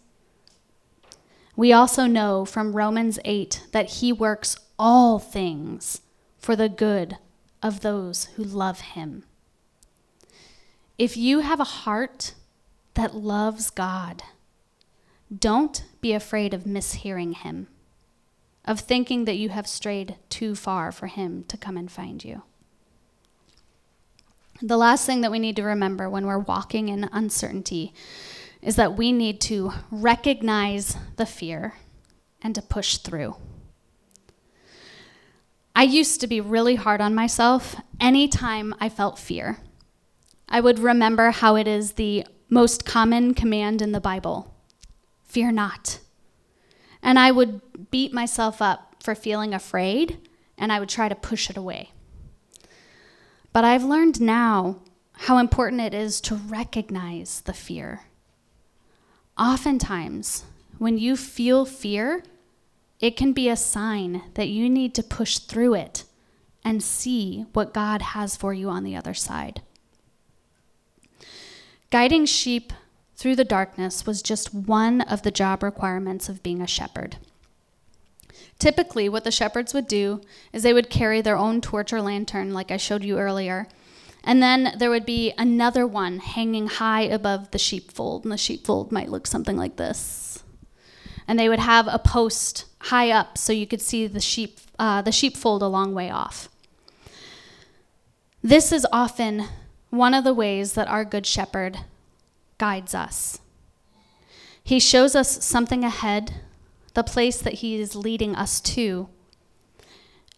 We 1.56 1.72
also 1.72 2.08
know 2.08 2.46
from 2.46 2.76
Romans 2.76 3.20
8 3.24 3.68
that 3.74 3.92
He 3.92 4.12
works 4.12 4.58
all 4.80 5.20
things 5.20 6.02
for 6.40 6.56
the 6.56 6.68
good 6.68 7.20
of 7.64 7.80
those 7.80 8.26
who 8.36 8.44
love 8.44 8.82
Him. 8.82 9.24
If 10.98 11.18
you 11.18 11.40
have 11.40 11.60
a 11.60 11.64
heart 11.64 12.36
that 12.94 13.16
loves 13.16 13.72
God, 13.72 14.22
don't 15.36 15.84
be 16.02 16.14
afraid 16.14 16.54
of 16.54 16.66
mishearing 16.66 17.36
Him, 17.36 17.68
of 18.66 18.82
thinking 18.82 19.26
that 19.26 19.38
you 19.38 19.50
have 19.50 19.68
strayed 19.68 20.18
too 20.30 20.54
far 20.54 20.92
for 20.92 21.08
Him 21.08 21.46
to 21.46 21.58
come 21.58 21.78
and 21.78 21.92
find 21.92 22.24
you. 22.24 22.44
The 24.62 24.78
last 24.78 25.06
thing 25.06 25.22
that 25.22 25.32
we 25.32 25.40
need 25.40 25.56
to 25.56 25.64
remember 25.64 26.10
when 26.10 26.28
we're 26.28 26.38
walking 26.38 26.90
in 26.90 27.10
uncertainty 27.12 27.94
is 28.62 28.76
that 28.76 28.96
we 28.96 29.12
need 29.12 29.42
to 29.42 29.74
recognize 29.90 30.96
the 31.16 31.26
fear 31.26 31.76
and 32.42 32.54
to 32.56 32.62
push 32.62 32.98
through. 32.98 33.36
I 35.76 35.84
used 35.84 36.22
to 36.22 36.28
be 36.28 36.40
really 36.40 36.76
hard 36.76 37.02
on 37.02 37.16
myself 37.16 37.76
anytime 38.00 38.76
I 38.80 38.90
felt 38.90 39.18
fear. 39.18 39.58
I 40.48 40.60
would 40.60 40.80
remember 40.80 41.32
how 41.32 41.56
it 41.56 41.68
is 41.68 41.94
the 41.94 42.26
most 42.50 42.86
common 42.86 43.34
command 43.34 43.82
in 43.82 43.92
the 43.92 44.00
Bible 44.00 44.54
fear 45.24 45.52
not. 45.52 46.00
And 47.02 47.18
I 47.18 47.32
would 47.32 47.90
beat 47.90 48.14
myself 48.14 48.62
up 48.62 48.98
for 49.02 49.16
feeling 49.16 49.54
afraid 49.54 50.20
and 50.60 50.72
I 50.72 50.80
would 50.80 50.90
try 50.90 51.10
to 51.10 51.16
push 51.16 51.50
it 51.50 51.58
away. 51.58 51.90
But 53.52 53.66
I've 53.66 53.84
learned 53.84 54.22
now 54.22 54.82
how 55.14 55.40
important 55.40 55.82
it 55.82 55.94
is 55.94 56.22
to 56.22 56.36
recognize 56.36 57.42
the 57.42 57.54
fear. 57.54 58.02
Oftentimes, 59.38 60.44
when 60.78 61.00
you 61.00 61.18
feel 61.18 61.66
fear, 61.66 62.24
it 63.04 63.18
can 63.18 63.34
be 63.34 63.50
a 63.50 63.58
sign 63.58 64.24
that 64.36 64.48
you 64.48 64.70
need 64.70 64.96
to 64.96 65.04
push 65.04 65.38
through 65.38 65.74
it 65.74 66.06
and 66.64 66.82
see 66.82 67.46
what 67.52 67.74
God 67.74 68.02
has 68.02 68.38
for 68.38 68.54
you 68.54 68.70
on 68.70 68.86
the 68.86 68.96
other 68.96 69.14
side. 69.14 69.62
Guiding 71.92 72.26
sheep 72.26 72.72
through 73.18 73.36
the 73.36 73.44
darkness 73.44 74.06
was 74.06 74.22
just 74.22 74.54
one 74.54 75.02
of 75.02 75.24
the 75.24 75.32
job 75.32 75.64
requirements 75.64 76.30
of 76.30 76.42
being 76.42 76.62
a 76.62 76.66
shepherd. 76.66 77.18
Typically, 78.58 79.10
what 79.10 79.26
the 79.26 79.32
shepherds 79.32 79.74
would 79.74 79.90
do 79.90 80.22
is 80.54 80.64
they 80.64 80.74
would 80.74 80.90
carry 80.90 81.20
their 81.20 81.38
own 81.38 81.60
torch 81.60 81.92
or 81.92 82.02
lantern, 82.02 82.54
like 82.54 82.72
I 82.72 82.78
showed 82.78 83.04
you 83.04 83.20
earlier. 83.20 83.68
And 84.24 84.42
then 84.42 84.76
there 84.78 84.90
would 84.90 85.06
be 85.06 85.34
another 85.38 85.86
one 85.86 86.20
hanging 86.20 86.68
high 86.68 87.02
above 87.02 87.52
the 87.52 87.60
sheepfold, 87.60 88.24
and 88.24 88.32
the 88.32 88.38
sheepfold 88.38 88.94
might 88.94 89.10
look 89.10 89.28
something 89.28 89.58
like 89.58 89.76
this. 89.76 90.42
And 91.28 91.38
they 91.38 91.50
would 91.50 91.60
have 91.60 91.90
a 91.90 92.00
post 92.00 92.64
high 92.84 93.12
up 93.12 93.38
so 93.38 93.54
you 93.54 93.66
could 93.66 93.82
see 93.82 94.08
the 94.08 94.20
sheep, 94.20 94.60
uh, 94.78 95.02
the 95.02 95.12
sheepfold 95.12 95.62
a 95.62 95.68
long 95.68 95.94
way 95.94 96.10
off. 96.10 96.50
This 98.42 98.74
is 98.74 98.86
often 98.92 99.46
one 99.90 100.14
of 100.14 100.26
the 100.26 100.34
ways 100.34 100.74
that 100.74 100.90
our 100.90 101.06
Good 101.06 101.26
Shepherd 101.26 101.80
guides 102.58 102.94
us. 102.94 103.40
He 104.62 104.80
shows 104.80 105.16
us 105.16 105.44
something 105.44 105.84
ahead 105.84 106.34
the 106.94 107.04
place 107.04 107.40
that 107.40 107.56
He 107.56 107.80
is 107.80 107.96
leading 107.96 108.36
us 108.36 108.60
to. 108.62 109.08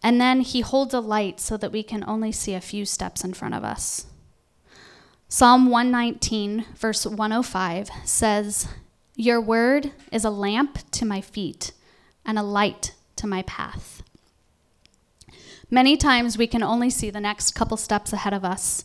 And 0.02 0.20
then 0.20 0.40
He 0.40 0.60
holds 0.60 0.94
a 0.94 1.00
light 1.00 1.40
so 1.40 1.56
that 1.56 1.72
we 1.72 1.82
can 1.82 2.04
only 2.06 2.30
see 2.30 2.54
a 2.54 2.60
few 2.60 2.84
steps 2.84 3.24
in 3.24 3.34
front 3.34 3.54
of 3.54 3.64
us. 3.64 4.06
Psalm 5.28 5.68
119, 5.68 6.64
verse 6.76 7.04
105 7.04 7.90
says, 8.04 8.68
Your 9.16 9.40
word 9.40 9.90
is 10.12 10.24
a 10.24 10.30
lamp 10.30 10.78
to 10.92 11.04
my 11.04 11.20
feet 11.20 11.72
and 12.26 12.38
a 12.38 12.42
light 12.42 12.92
to 13.16 13.26
my 13.26 13.42
path. 13.42 14.02
Many 15.70 15.96
times 15.96 16.36
we 16.36 16.46
can 16.46 16.62
only 16.62 16.90
see 16.90 17.08
the 17.08 17.20
next 17.20 17.52
couple 17.52 17.76
steps 17.76 18.12
ahead 18.12 18.34
of 18.34 18.44
us, 18.44 18.84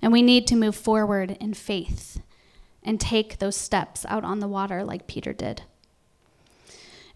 and 0.00 0.12
we 0.12 0.22
need 0.22 0.46
to 0.46 0.56
move 0.56 0.76
forward 0.76 1.36
in 1.40 1.54
faith 1.54 2.20
and 2.82 3.00
take 3.00 3.38
those 3.38 3.56
steps 3.56 4.06
out 4.08 4.24
on 4.24 4.40
the 4.40 4.48
water 4.48 4.84
like 4.84 5.06
Peter 5.06 5.32
did. 5.32 5.62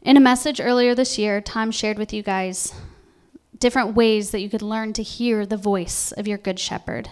In 0.02 0.16
a 0.16 0.20
message 0.20 0.60
earlier 0.60 0.94
this 0.94 1.18
year, 1.18 1.40
Tom 1.40 1.70
shared 1.70 1.98
with 1.98 2.12
you 2.12 2.22
guys 2.22 2.72
different 3.58 3.94
ways 3.94 4.30
that 4.30 4.40
you 4.40 4.48
could 4.48 4.62
learn 4.62 4.92
to 4.94 5.02
hear 5.02 5.44
the 5.44 5.56
voice 5.56 6.12
of 6.12 6.28
your 6.28 6.38
Good 6.38 6.58
Shepherd 6.58 7.10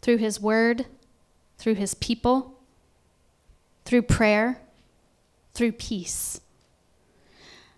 through 0.00 0.16
his 0.18 0.40
word, 0.40 0.86
through 1.58 1.74
his 1.74 1.94
people, 1.94 2.58
through 3.84 4.02
prayer, 4.02 4.58
through 5.52 5.72
peace. 5.72 6.40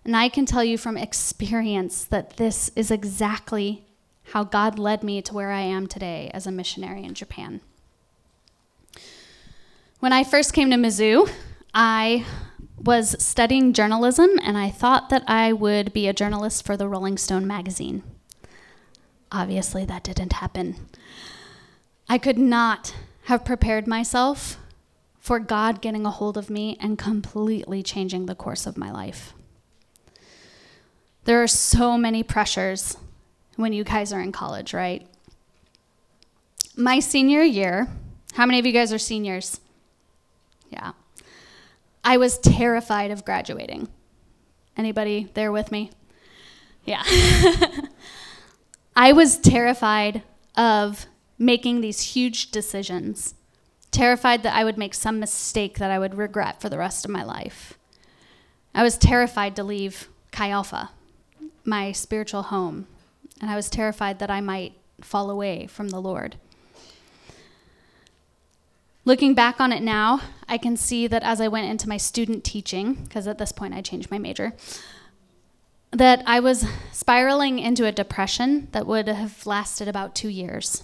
And 0.07 0.15
I 0.15 0.29
can 0.29 0.45
tell 0.45 0.63
you 0.63 0.77
from 0.77 0.95
experience 0.95 2.05
that 2.05 2.37
this 2.37 2.71
is 2.77 2.91
exactly 2.91 3.85
how 4.31 4.45
God 4.45 4.79
led 4.79 5.03
me 5.03 5.21
to 5.21 5.33
where 5.33 5.51
I 5.51 5.59
am 5.59 5.85
today 5.85 6.31
as 6.33 6.47
a 6.47 6.51
missionary 6.51 7.03
in 7.03 7.13
Japan. 7.13 7.59
When 9.99 10.13
I 10.13 10.23
first 10.23 10.53
came 10.53 10.71
to 10.71 10.77
Mizzou, 10.77 11.29
I 11.73 12.25
was 12.77 13.21
studying 13.21 13.73
journalism, 13.73 14.29
and 14.41 14.57
I 14.57 14.69
thought 14.69 15.09
that 15.09 15.25
I 15.27 15.51
would 15.51 15.91
be 15.91 16.07
a 16.07 16.13
journalist 16.13 16.65
for 16.65 16.77
the 16.77 16.87
Rolling 16.87 17.17
Stone 17.17 17.45
magazine. 17.45 18.01
Obviously, 19.29 19.83
that 19.83 20.03
didn't 20.03 20.33
happen. 20.33 20.87
I 22.07 22.17
could 22.17 22.37
not 22.37 22.95
have 23.23 23.43
prepared 23.43 23.87
myself 23.87 24.57
for 25.19 25.37
God 25.37 25.81
getting 25.81 26.05
a 26.05 26.11
hold 26.11 26.37
of 26.37 26.49
me 26.49 26.77
and 26.79 26.97
completely 26.97 27.83
changing 27.83 28.25
the 28.25 28.35
course 28.35 28.65
of 28.65 28.77
my 28.77 28.89
life. 28.89 29.33
There 31.27 31.43
are 31.43 31.47
so 31.47 31.97
many 31.97 32.23
pressures 32.23 32.95
when 33.57 33.73
you 33.73 33.83
guys 33.83 34.13
are 34.13 34.21
in 34.21 34.31
college, 34.31 34.73
right? 34.73 35.05
My 36.77 37.01
senior 37.01 37.41
year, 37.41 37.89
how 38.35 38.45
many 38.45 38.59
of 38.59 38.65
you 38.65 38.71
guys 38.71 38.93
are 38.93 38.97
seniors? 38.97 39.59
Yeah. 40.69 40.93
I 42.01 42.15
was 42.15 42.37
terrified 42.37 43.11
of 43.11 43.25
graduating. 43.25 43.89
Anybody 44.77 45.29
there 45.33 45.51
with 45.51 45.69
me? 45.69 45.91
Yeah. 46.85 47.03
I 48.95 49.11
was 49.11 49.37
terrified 49.37 50.23
of 50.55 51.07
making 51.37 51.81
these 51.81 52.13
huge 52.13 52.51
decisions, 52.51 53.35
terrified 53.91 54.43
that 54.43 54.55
I 54.55 54.63
would 54.63 54.77
make 54.77 54.93
some 54.93 55.19
mistake 55.19 55.77
that 55.79 55.91
I 55.91 55.99
would 55.99 56.15
regret 56.15 56.61
for 56.61 56.69
the 56.69 56.77
rest 56.77 57.03
of 57.03 57.11
my 57.11 57.25
life. 57.25 57.77
I 58.73 58.81
was 58.81 58.97
terrified 58.97 59.57
to 59.57 59.63
leave 59.65 60.07
Chi 60.31 60.49
Alpha, 60.49 60.91
my 61.67 61.91
spiritual 61.91 62.43
home, 62.43 62.87
and 63.41 63.51
I 63.51 63.55
was 63.55 63.69
terrified 63.69 64.19
that 64.19 64.31
I 64.31 64.41
might 64.41 64.73
fall 65.01 65.29
away 65.29 65.67
from 65.67 65.89
the 65.89 66.01
Lord. 66.01 66.37
Looking 69.05 69.33
back 69.33 69.61
on 69.61 69.71
it 69.71 69.83
now, 69.83 70.21
I 70.49 70.57
can 70.57 70.75
see 70.75 71.07
that 71.07 71.23
as 71.23 71.39
I 71.39 71.47
went 71.47 71.69
into 71.69 71.87
my 71.87 71.97
student 71.97 72.43
teaching, 72.43 72.95
because 72.95 73.27
at 73.27 73.37
this 73.37 73.51
point 73.51 73.73
I 73.73 73.81
changed 73.81 74.11
my 74.11 74.17
major, 74.17 74.53
that 75.91 76.21
I 76.25 76.39
was 76.39 76.65
spiraling 76.91 77.59
into 77.59 77.85
a 77.85 77.91
depression 77.91 78.67
that 78.71 78.87
would 78.87 79.07
have 79.07 79.45
lasted 79.45 79.87
about 79.87 80.15
two 80.15 80.27
years. 80.29 80.83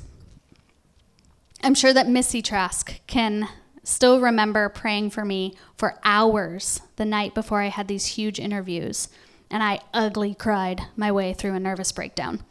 I'm 1.62 1.76
sure 1.76 1.94
that 1.94 2.08
Missy 2.08 2.42
Trask 2.42 3.00
can 3.08 3.50
still 3.84 4.22
remember 4.22 4.70
praying 4.70 5.10
for 5.10 5.26
me 5.26 5.56
for 5.78 6.00
hours 6.06 6.82
the 6.96 7.06
night 7.06 7.34
before 7.34 7.62
I 7.62 7.68
had 7.68 7.90
these 7.90 8.06
huge 8.06 8.40
interviews, 8.40 9.10
and 9.54 9.62
I 9.62 9.82
ugly 9.94 10.34
cried 10.34 10.82
my 10.98 11.12
way 11.12 11.32
through 11.32 11.54
a 11.54 11.60
nervous 11.60 11.92
breakdown. 11.92 12.44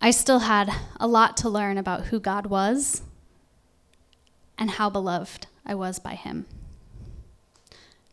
I 0.00 0.12
still 0.12 0.38
had 0.38 0.72
a 1.00 1.08
lot 1.08 1.36
to 1.38 1.48
learn 1.48 1.76
about 1.76 2.06
who 2.06 2.20
God 2.20 2.46
was 2.46 3.02
and 4.56 4.70
how 4.70 4.88
beloved 4.88 5.48
I 5.66 5.74
was 5.74 5.98
by 5.98 6.14
him. 6.14 6.46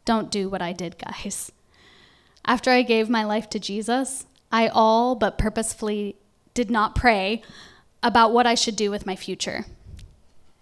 don't 0.04 0.32
do 0.32 0.50
what 0.50 0.64
I 0.64 0.74
did, 0.74 0.98
guys. 0.98 1.52
After 2.44 2.72
I 2.72 2.82
gave 2.82 3.08
my 3.08 3.24
life 3.24 3.48
to 3.52 3.60
Jesus, 3.60 4.26
I 4.52 4.68
all 4.68 5.14
but 5.14 5.38
purposefully 5.38 6.16
did 6.56 6.72
not 6.72 6.96
pray 6.96 7.44
about 8.02 8.34
what 8.34 8.48
I 8.48 8.56
should 8.56 8.76
do 8.76 8.90
with 8.90 9.06
my 9.06 9.16
future. 9.16 9.66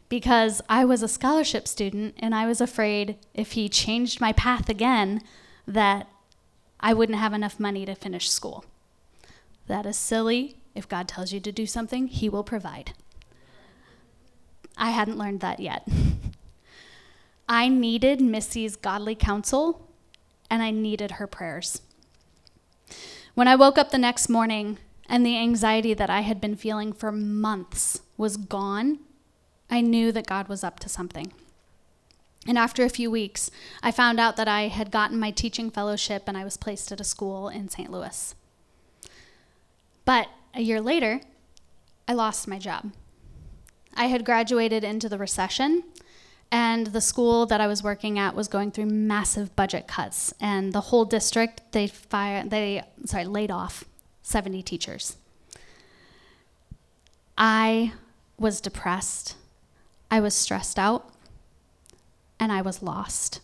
Because 0.09 0.61
I 0.67 0.83
was 0.83 1.01
a 1.01 1.07
scholarship 1.07 1.69
student 1.69 2.15
and 2.19 2.35
I 2.35 2.45
was 2.45 2.59
afraid 2.59 3.15
if 3.33 3.53
he 3.53 3.69
changed 3.69 4.19
my 4.19 4.33
path 4.33 4.67
again, 4.67 5.21
that 5.65 6.07
I 6.79 6.93
wouldn't 6.93 7.17
have 7.17 7.33
enough 7.33 7.59
money 7.59 7.85
to 7.85 7.95
finish 7.95 8.29
school. 8.29 8.65
That 9.67 9.85
is 9.85 9.97
silly. 9.97 10.57
If 10.75 10.87
God 10.87 11.07
tells 11.07 11.33
you 11.33 11.39
to 11.39 11.51
do 11.51 11.65
something, 11.65 12.07
he 12.07 12.29
will 12.29 12.43
provide. 12.43 12.93
I 14.77 14.91
hadn't 14.91 15.17
learned 15.17 15.39
that 15.41 15.59
yet. 15.59 15.87
I 17.49 17.67
needed 17.67 18.21
Missy's 18.21 18.75
godly 18.75 19.15
counsel 19.15 19.89
and 20.49 20.61
I 20.61 20.71
needed 20.71 21.11
her 21.11 21.27
prayers. 21.27 21.81
When 23.33 23.47
I 23.47 23.55
woke 23.55 23.77
up 23.77 23.91
the 23.91 23.97
next 23.97 24.29
morning 24.29 24.77
and 25.07 25.25
the 25.25 25.37
anxiety 25.37 25.93
that 25.93 26.09
I 26.09 26.21
had 26.21 26.41
been 26.41 26.55
feeling 26.55 26.93
for 26.93 27.11
months 27.11 28.01
was 28.17 28.37
gone, 28.37 28.99
I 29.69 29.81
knew 29.81 30.11
that 30.11 30.27
God 30.27 30.47
was 30.47 30.63
up 30.63 30.79
to 30.81 30.89
something. 30.89 31.31
And 32.47 32.57
after 32.57 32.83
a 32.83 32.89
few 32.89 33.11
weeks, 33.11 33.51
I 33.83 33.91
found 33.91 34.19
out 34.19 34.37
that 34.37 34.47
I 34.47 34.69
had 34.69 34.89
gotten 34.89 35.19
my 35.19 35.31
teaching 35.31 35.69
fellowship 35.69 36.23
and 36.27 36.37
I 36.37 36.45
was 36.45 36.55
placed 36.55 36.91
at 36.91 37.01
a 37.01 37.03
school 37.03 37.49
in 37.49 37.67
St. 37.67 37.91
Louis. 37.91 38.33
But 40.05 40.29
a 40.53 40.61
year 40.61 40.79
later, 40.79 41.19
I 42.07 42.13
lost 42.13 42.47
my 42.47 42.57
job. 42.57 42.91
I 43.93 44.05
had 44.05 44.23
graduated 44.23 44.83
into 44.83 45.09
the 45.09 45.17
recession, 45.17 45.83
and 46.51 46.87
the 46.87 47.01
school 47.01 47.45
that 47.47 47.59
I 47.59 47.67
was 47.67 47.83
working 47.83 48.17
at 48.17 48.35
was 48.35 48.47
going 48.47 48.71
through 48.71 48.85
massive 48.85 49.55
budget 49.55 49.87
cuts, 49.87 50.33
and 50.39 50.71
the 50.71 50.81
whole 50.81 51.03
district 51.03 51.61
they 51.71 51.87
fired 51.87 52.49
they 52.51 52.83
sorry 53.05 53.25
laid 53.25 53.51
off 53.51 53.83
70 54.21 54.61
teachers. 54.61 55.17
I 57.37 57.93
was 58.39 58.61
depressed. 58.61 59.35
I 60.09 60.21
was 60.21 60.33
stressed 60.33 60.79
out 60.79 61.11
and 62.39 62.51
I 62.51 62.61
was 62.61 62.83
lost. 62.83 63.41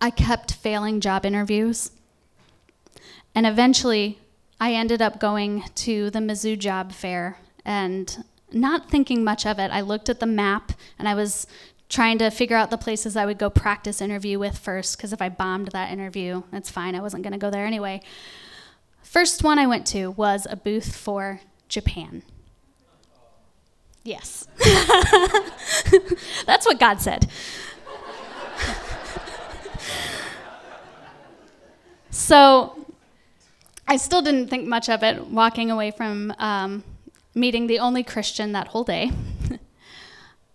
I 0.00 0.10
kept 0.10 0.54
failing 0.54 1.00
job 1.00 1.24
interviews. 1.24 1.90
And 3.34 3.46
eventually, 3.46 4.18
I 4.60 4.74
ended 4.74 5.00
up 5.00 5.18
going 5.18 5.64
to 5.76 6.10
the 6.10 6.18
Mizzou 6.18 6.58
job 6.58 6.92
fair 6.92 7.38
and 7.64 8.24
not 8.52 8.90
thinking 8.90 9.24
much 9.24 9.46
of 9.46 9.58
it. 9.58 9.70
I 9.70 9.80
looked 9.80 10.08
at 10.08 10.20
the 10.20 10.26
map 10.26 10.72
and 10.98 11.08
I 11.08 11.14
was 11.14 11.46
trying 11.88 12.18
to 12.18 12.30
figure 12.30 12.56
out 12.56 12.70
the 12.70 12.78
places 12.78 13.16
I 13.16 13.26
would 13.26 13.38
go 13.38 13.50
practice 13.50 14.00
interview 14.00 14.38
with 14.38 14.58
first 14.58 14.96
because 14.96 15.12
if 15.12 15.20
I 15.20 15.28
bombed 15.28 15.68
that 15.68 15.92
interview, 15.92 16.42
that's 16.50 16.70
fine. 16.70 16.94
I 16.94 17.00
wasn't 17.00 17.22
going 17.22 17.32
to 17.32 17.38
go 17.38 17.50
there 17.50 17.66
anyway. 17.66 18.00
First 19.02 19.44
one 19.44 19.58
I 19.58 19.66
went 19.66 19.86
to 19.88 20.10
was 20.10 20.46
a 20.48 20.56
booth 20.56 20.96
for 20.96 21.40
Japan. 21.68 22.22
Yes. 24.04 24.48
That's 26.46 26.66
what 26.66 26.80
God 26.80 27.00
said. 27.00 27.30
so 32.10 32.82
I 33.86 33.96
still 33.96 34.22
didn't 34.22 34.48
think 34.48 34.66
much 34.66 34.88
of 34.88 35.02
it 35.02 35.26
walking 35.26 35.70
away 35.70 35.90
from 35.90 36.34
um, 36.38 36.84
meeting 37.34 37.66
the 37.66 37.78
only 37.78 38.02
Christian 38.02 38.52
that 38.52 38.68
whole 38.68 38.84
day. 38.84 39.10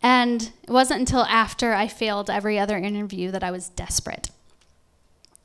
and 0.01 0.51
it 0.63 0.71
wasn't 0.71 1.01
until 1.01 1.23
after 1.23 1.73
I 1.73 1.88
failed 1.88 2.29
every 2.29 2.60
other 2.60 2.77
interview 2.77 3.31
that 3.31 3.43
I 3.43 3.51
was 3.51 3.69
desperate. 3.69 4.29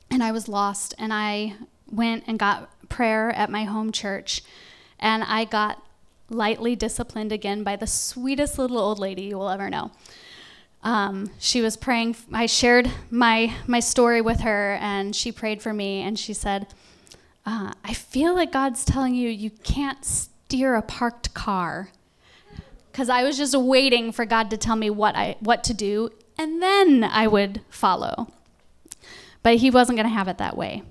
And 0.09 0.23
I 0.23 0.31
was 0.31 0.47
lost, 0.47 0.93
and 0.99 1.13
I 1.13 1.55
went 1.89 2.25
and 2.27 2.37
got 2.37 2.69
prayer 2.89 3.31
at 3.31 3.49
my 3.49 3.63
home 3.63 3.91
church, 3.91 4.43
and 4.99 5.23
I 5.23 5.45
got 5.45 5.83
lightly 6.29 6.75
disciplined 6.75 7.31
again 7.31 7.63
by 7.63 7.75
the 7.75 7.87
sweetest 7.87 8.57
little 8.57 8.77
old 8.77 8.99
lady 8.99 9.23
you 9.23 9.37
will 9.37 9.49
ever 9.49 9.69
know. 9.69 9.91
Um, 10.83 11.31
she 11.39 11.61
was 11.61 11.77
praying. 11.77 12.17
I 12.33 12.45
shared 12.45 12.91
my 13.09 13.53
my 13.67 13.79
story 13.79 14.21
with 14.21 14.41
her, 14.41 14.77
and 14.81 15.15
she 15.15 15.31
prayed 15.31 15.61
for 15.61 15.73
me. 15.73 16.01
And 16.01 16.19
she 16.19 16.33
said, 16.33 16.67
uh, 17.45 17.71
"I 17.83 17.93
feel 17.93 18.33
like 18.35 18.51
God's 18.51 18.83
telling 18.83 19.15
you 19.15 19.29
you 19.29 19.49
can't 19.49 20.03
steer 20.03 20.75
a 20.75 20.81
parked 20.81 21.33
car." 21.33 21.89
Because 22.91 23.09
I 23.09 23.23
was 23.23 23.37
just 23.37 23.57
waiting 23.57 24.11
for 24.11 24.25
God 24.25 24.49
to 24.51 24.57
tell 24.57 24.75
me 24.75 24.89
what 24.89 25.15
I 25.15 25.37
what 25.39 25.63
to 25.65 25.73
do, 25.73 26.09
and 26.37 26.61
then 26.61 27.03
I 27.03 27.27
would 27.27 27.61
follow. 27.69 28.27
But 29.41 29.57
He 29.57 29.69
wasn't 29.69 29.97
going 29.97 30.07
to 30.07 30.13
have 30.13 30.27
it 30.27 30.37
that 30.37 30.57
way. 30.57 30.83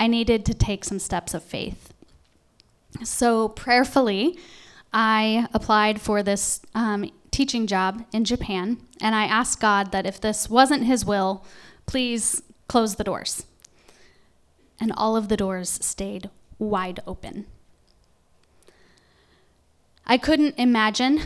I 0.00 0.06
needed 0.08 0.44
to 0.46 0.54
take 0.54 0.84
some 0.84 0.98
steps 0.98 1.34
of 1.34 1.42
faith. 1.42 1.87
So, 3.04 3.48
prayerfully, 3.50 4.38
I 4.92 5.46
applied 5.52 6.00
for 6.00 6.22
this 6.22 6.60
um, 6.74 7.10
teaching 7.30 7.66
job 7.66 8.04
in 8.12 8.24
Japan, 8.24 8.78
and 9.00 9.14
I 9.14 9.24
asked 9.24 9.60
God 9.60 9.92
that 9.92 10.06
if 10.06 10.20
this 10.20 10.48
wasn't 10.48 10.84
His 10.84 11.04
will, 11.04 11.44
please 11.86 12.42
close 12.68 12.96
the 12.96 13.04
doors. 13.04 13.44
And 14.80 14.92
all 14.96 15.16
of 15.16 15.28
the 15.28 15.36
doors 15.36 15.78
stayed 15.82 16.30
wide 16.58 17.00
open. 17.06 17.46
I 20.06 20.16
couldn't 20.16 20.54
imagine 20.56 21.20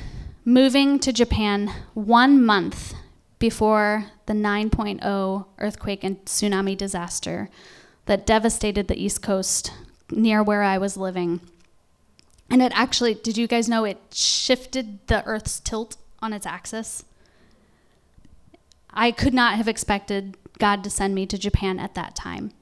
moving 0.45 0.99
to 0.99 1.13
Japan 1.13 1.73
one 1.95 2.45
month 2.45 2.95
before 3.39 4.07
the 4.27 4.33
9.0 4.33 5.47
earthquake 5.59 6.03
and 6.03 6.25
tsunami 6.25 6.77
disaster 6.77 7.49
that 8.07 8.27
devastated 8.27 8.89
the 8.89 9.01
East 9.01 9.23
Coast 9.23 9.73
near 10.11 10.43
where 10.43 10.63
I 10.63 10.79
was 10.79 10.97
living 10.97 11.41
and 12.51 12.63
it 12.63 12.73
actually, 12.75 13.15
did 13.15 13.37
you 13.37 13.47
guys 13.47 13.69
know 13.69 13.85
it 13.85 13.99
shifted 14.13 15.07
the 15.07 15.25
Earth's 15.25 15.61
tilt 15.61 15.97
on 16.21 16.33
its 16.33 16.47
axis? 16.47 17.05
I 18.91 19.11
could 19.11 19.33
not 19.33 19.57
have 19.57 19.69
expected 19.69 20.37
God 20.59 20.85
to 20.85 20.91
send 20.91 21.15
me 21.15 21.27
to 21.27 21.39
Japan 21.39 21.79
at 21.79 21.95
that 21.95 22.15
time. 22.15 22.53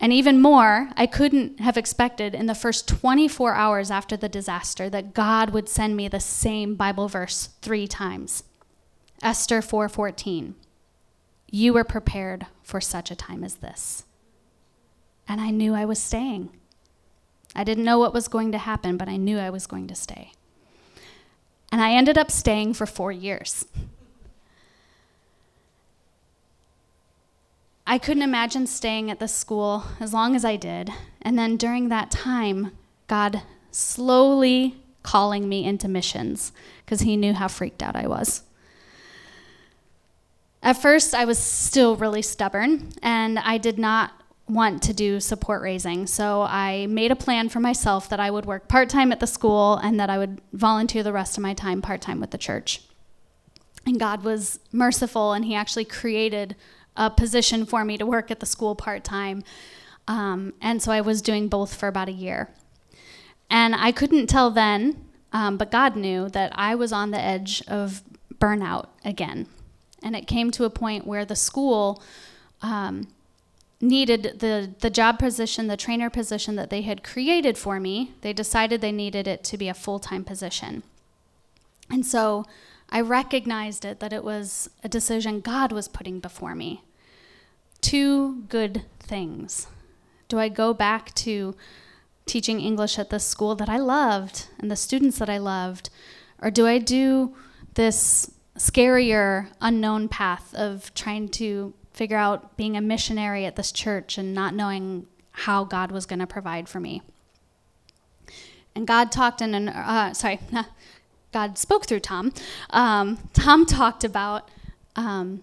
And 0.00 0.12
even 0.12 0.42
more, 0.42 0.90
I 0.96 1.06
couldn't 1.06 1.60
have 1.60 1.76
expected 1.76 2.34
in 2.34 2.46
the 2.46 2.56
first 2.56 2.88
24 2.88 3.54
hours 3.54 3.88
after 3.88 4.16
the 4.16 4.28
disaster 4.28 4.90
that 4.90 5.14
God 5.14 5.50
would 5.50 5.68
send 5.68 5.96
me 5.96 6.08
the 6.08 6.18
same 6.18 6.74
Bible 6.74 7.06
verse 7.06 7.50
3 7.62 7.86
times. 7.86 8.42
Esther 9.22 9.62
4:14. 9.62 10.56
You 11.48 11.72
were 11.72 11.84
prepared 11.84 12.46
for 12.64 12.80
such 12.80 13.12
a 13.12 13.16
time 13.16 13.44
as 13.44 13.56
this. 13.56 14.04
And 15.28 15.40
I 15.40 15.50
knew 15.50 15.72
I 15.72 15.84
was 15.84 16.00
staying. 16.00 16.50
I 17.54 17.64
didn't 17.64 17.84
know 17.84 17.98
what 17.98 18.14
was 18.14 18.28
going 18.28 18.52
to 18.52 18.58
happen, 18.58 18.96
but 18.96 19.08
I 19.08 19.16
knew 19.16 19.38
I 19.38 19.50
was 19.50 19.66
going 19.66 19.86
to 19.88 19.94
stay. 19.94 20.32
And 21.70 21.80
I 21.80 21.92
ended 21.92 22.18
up 22.18 22.30
staying 22.30 22.74
for 22.74 22.86
four 22.86 23.12
years. 23.12 23.64
I 27.86 27.98
couldn't 27.98 28.22
imagine 28.22 28.66
staying 28.66 29.10
at 29.10 29.18
the 29.18 29.28
school 29.28 29.84
as 30.00 30.14
long 30.14 30.36
as 30.36 30.44
I 30.44 30.56
did. 30.56 30.90
And 31.20 31.38
then 31.38 31.56
during 31.56 31.88
that 31.88 32.10
time, 32.10 32.76
God 33.06 33.42
slowly 33.70 34.76
calling 35.02 35.48
me 35.48 35.64
into 35.64 35.88
missions 35.88 36.52
because 36.84 37.00
he 37.00 37.16
knew 37.16 37.34
how 37.34 37.48
freaked 37.48 37.82
out 37.82 37.96
I 37.96 38.06
was. 38.06 38.42
At 40.62 40.80
first, 40.80 41.12
I 41.14 41.24
was 41.24 41.38
still 41.38 41.96
really 41.96 42.22
stubborn, 42.22 42.92
and 43.02 43.38
I 43.40 43.58
did 43.58 43.78
not 43.78 44.12
want 44.52 44.82
to 44.82 44.92
do 44.92 45.18
support 45.18 45.62
raising. 45.62 46.06
So 46.06 46.42
I 46.42 46.86
made 46.86 47.10
a 47.10 47.16
plan 47.16 47.48
for 47.48 47.60
myself 47.60 48.08
that 48.10 48.20
I 48.20 48.30
would 48.30 48.44
work 48.44 48.68
part 48.68 48.90
time 48.90 49.10
at 49.10 49.20
the 49.20 49.26
school 49.26 49.76
and 49.76 49.98
that 49.98 50.10
I 50.10 50.18
would 50.18 50.40
volunteer 50.52 51.02
the 51.02 51.12
rest 51.12 51.38
of 51.38 51.42
my 51.42 51.54
time 51.54 51.80
part 51.80 52.02
time 52.02 52.20
with 52.20 52.32
the 52.32 52.38
church. 52.38 52.82
And 53.86 53.98
God 53.98 54.22
was 54.22 54.60
merciful 54.70 55.32
and 55.32 55.44
He 55.44 55.54
actually 55.54 55.86
created 55.86 56.54
a 56.96 57.08
position 57.08 57.64
for 57.64 57.84
me 57.84 57.96
to 57.96 58.04
work 58.04 58.30
at 58.30 58.40
the 58.40 58.46
school 58.46 58.74
part 58.74 59.04
time. 59.04 59.42
Um, 60.06 60.52
and 60.60 60.82
so 60.82 60.92
I 60.92 61.00
was 61.00 61.22
doing 61.22 61.48
both 61.48 61.74
for 61.74 61.88
about 61.88 62.08
a 62.08 62.12
year. 62.12 62.50
And 63.48 63.74
I 63.74 63.90
couldn't 63.90 64.26
tell 64.26 64.50
then, 64.50 65.04
um, 65.32 65.56
but 65.56 65.70
God 65.70 65.96
knew 65.96 66.28
that 66.30 66.52
I 66.54 66.74
was 66.74 66.92
on 66.92 67.10
the 67.10 67.20
edge 67.20 67.62
of 67.68 68.02
burnout 68.34 68.88
again. 69.04 69.46
And 70.02 70.14
it 70.14 70.26
came 70.26 70.50
to 70.52 70.64
a 70.64 70.70
point 70.70 71.06
where 71.06 71.24
the 71.24 71.36
school 71.36 72.02
um, 72.60 73.08
needed 73.82 74.38
the, 74.38 74.72
the 74.80 74.88
job 74.88 75.18
position, 75.18 75.66
the 75.66 75.76
trainer 75.76 76.08
position 76.08 76.54
that 76.54 76.70
they 76.70 76.82
had 76.82 77.02
created 77.02 77.58
for 77.58 77.80
me, 77.80 78.12
they 78.22 78.32
decided 78.32 78.80
they 78.80 78.92
needed 78.92 79.26
it 79.26 79.42
to 79.44 79.58
be 79.58 79.68
a 79.68 79.74
full 79.74 79.98
time 79.98 80.24
position. 80.24 80.84
And 81.90 82.06
so 82.06 82.46
I 82.88 83.00
recognized 83.00 83.84
it 83.84 84.00
that 84.00 84.12
it 84.12 84.22
was 84.22 84.70
a 84.84 84.88
decision 84.88 85.40
God 85.40 85.72
was 85.72 85.88
putting 85.88 86.20
before 86.20 86.54
me. 86.54 86.84
Two 87.80 88.42
good 88.48 88.84
things. 89.00 89.66
Do 90.28 90.38
I 90.38 90.48
go 90.48 90.72
back 90.72 91.12
to 91.16 91.56
teaching 92.24 92.60
English 92.60 92.98
at 92.98 93.10
the 93.10 93.18
school 93.18 93.56
that 93.56 93.68
I 93.68 93.78
loved 93.78 94.46
and 94.60 94.70
the 94.70 94.76
students 94.76 95.18
that 95.18 95.28
I 95.28 95.38
loved? 95.38 95.90
Or 96.40 96.50
do 96.50 96.66
I 96.66 96.78
do 96.78 97.34
this 97.74 98.30
scarier, 98.56 99.48
unknown 99.60 100.08
path 100.08 100.54
of 100.54 100.94
trying 100.94 101.28
to 101.30 101.74
figure 101.92 102.16
out 102.16 102.56
being 102.56 102.76
a 102.76 102.80
missionary 102.80 103.44
at 103.46 103.56
this 103.56 103.72
church 103.72 104.18
and 104.18 104.34
not 104.34 104.54
knowing 104.54 105.06
how 105.32 105.64
God 105.64 105.90
was 105.90 106.06
going 106.06 106.18
to 106.18 106.26
provide 106.26 106.68
for 106.68 106.80
me. 106.80 107.02
And 108.74 108.86
God 108.86 109.12
talked 109.12 109.40
in 109.42 109.54
an, 109.54 109.68
uh, 109.68 110.14
sorry, 110.14 110.40
God 111.32 111.58
spoke 111.58 111.86
through 111.86 112.00
Tom. 112.00 112.32
Um, 112.70 113.18
Tom 113.32 113.66
talked 113.66 114.04
about 114.04 114.50
um, 114.96 115.42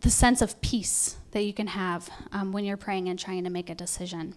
the 0.00 0.10
sense 0.10 0.42
of 0.42 0.60
peace 0.60 1.16
that 1.32 1.42
you 1.42 1.52
can 1.52 1.68
have 1.68 2.08
um, 2.32 2.52
when 2.52 2.64
you're 2.64 2.76
praying 2.76 3.08
and 3.08 3.18
trying 3.18 3.44
to 3.44 3.50
make 3.50 3.68
a 3.70 3.74
decision. 3.74 4.34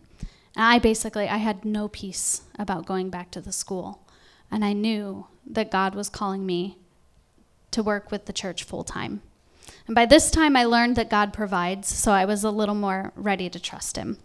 And 0.56 0.66
I 0.66 0.80
basically, 0.80 1.28
I 1.28 1.38
had 1.38 1.66
no 1.66 1.88
peace 1.88 2.42
about 2.58 2.86
going 2.86 3.10
back 3.10 3.32
to 3.32 3.42
the 3.42 3.52
school. 3.52 4.02
And 4.50 4.64
I 4.64 4.74
knew 4.74 5.28
that 5.46 5.70
God 5.70 5.94
was 5.94 6.10
calling 6.10 6.46
me 6.46 6.78
to 7.72 7.84
work 7.84 8.12
with 8.12 8.26
the 8.26 8.34
church 8.34 8.64
full 8.64 8.84
time. 8.84 9.22
And 9.88 9.96
by 9.96 10.06
this 10.06 10.30
time, 10.30 10.56
I 10.56 10.66
learned 10.66 10.98
that 10.98 11.10
God 11.10 11.34
provides, 11.34 11.88
so 11.88 12.12
I 12.12 12.26
was 12.26 12.44
a 12.44 12.52
little 12.52 12.76
more 12.76 13.14
ready 13.16 13.50
to 13.50 13.60
trust 13.60 13.96
Him. 13.96 14.18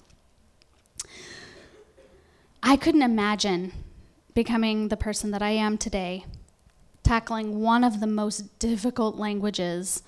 I 2.63 2.77
couldn't 2.77 3.03
imagine 3.03 3.73
becoming 4.35 4.89
the 4.89 4.97
person 4.97 5.31
that 5.31 5.43
I 5.43 5.51
am 5.51 5.79
today, 5.79 6.25
tackling 7.03 7.61
one 7.61 7.85
of 7.85 8.01
the 8.01 8.07
most 8.07 8.59
difficult 8.59 9.17
languages 9.17 10.03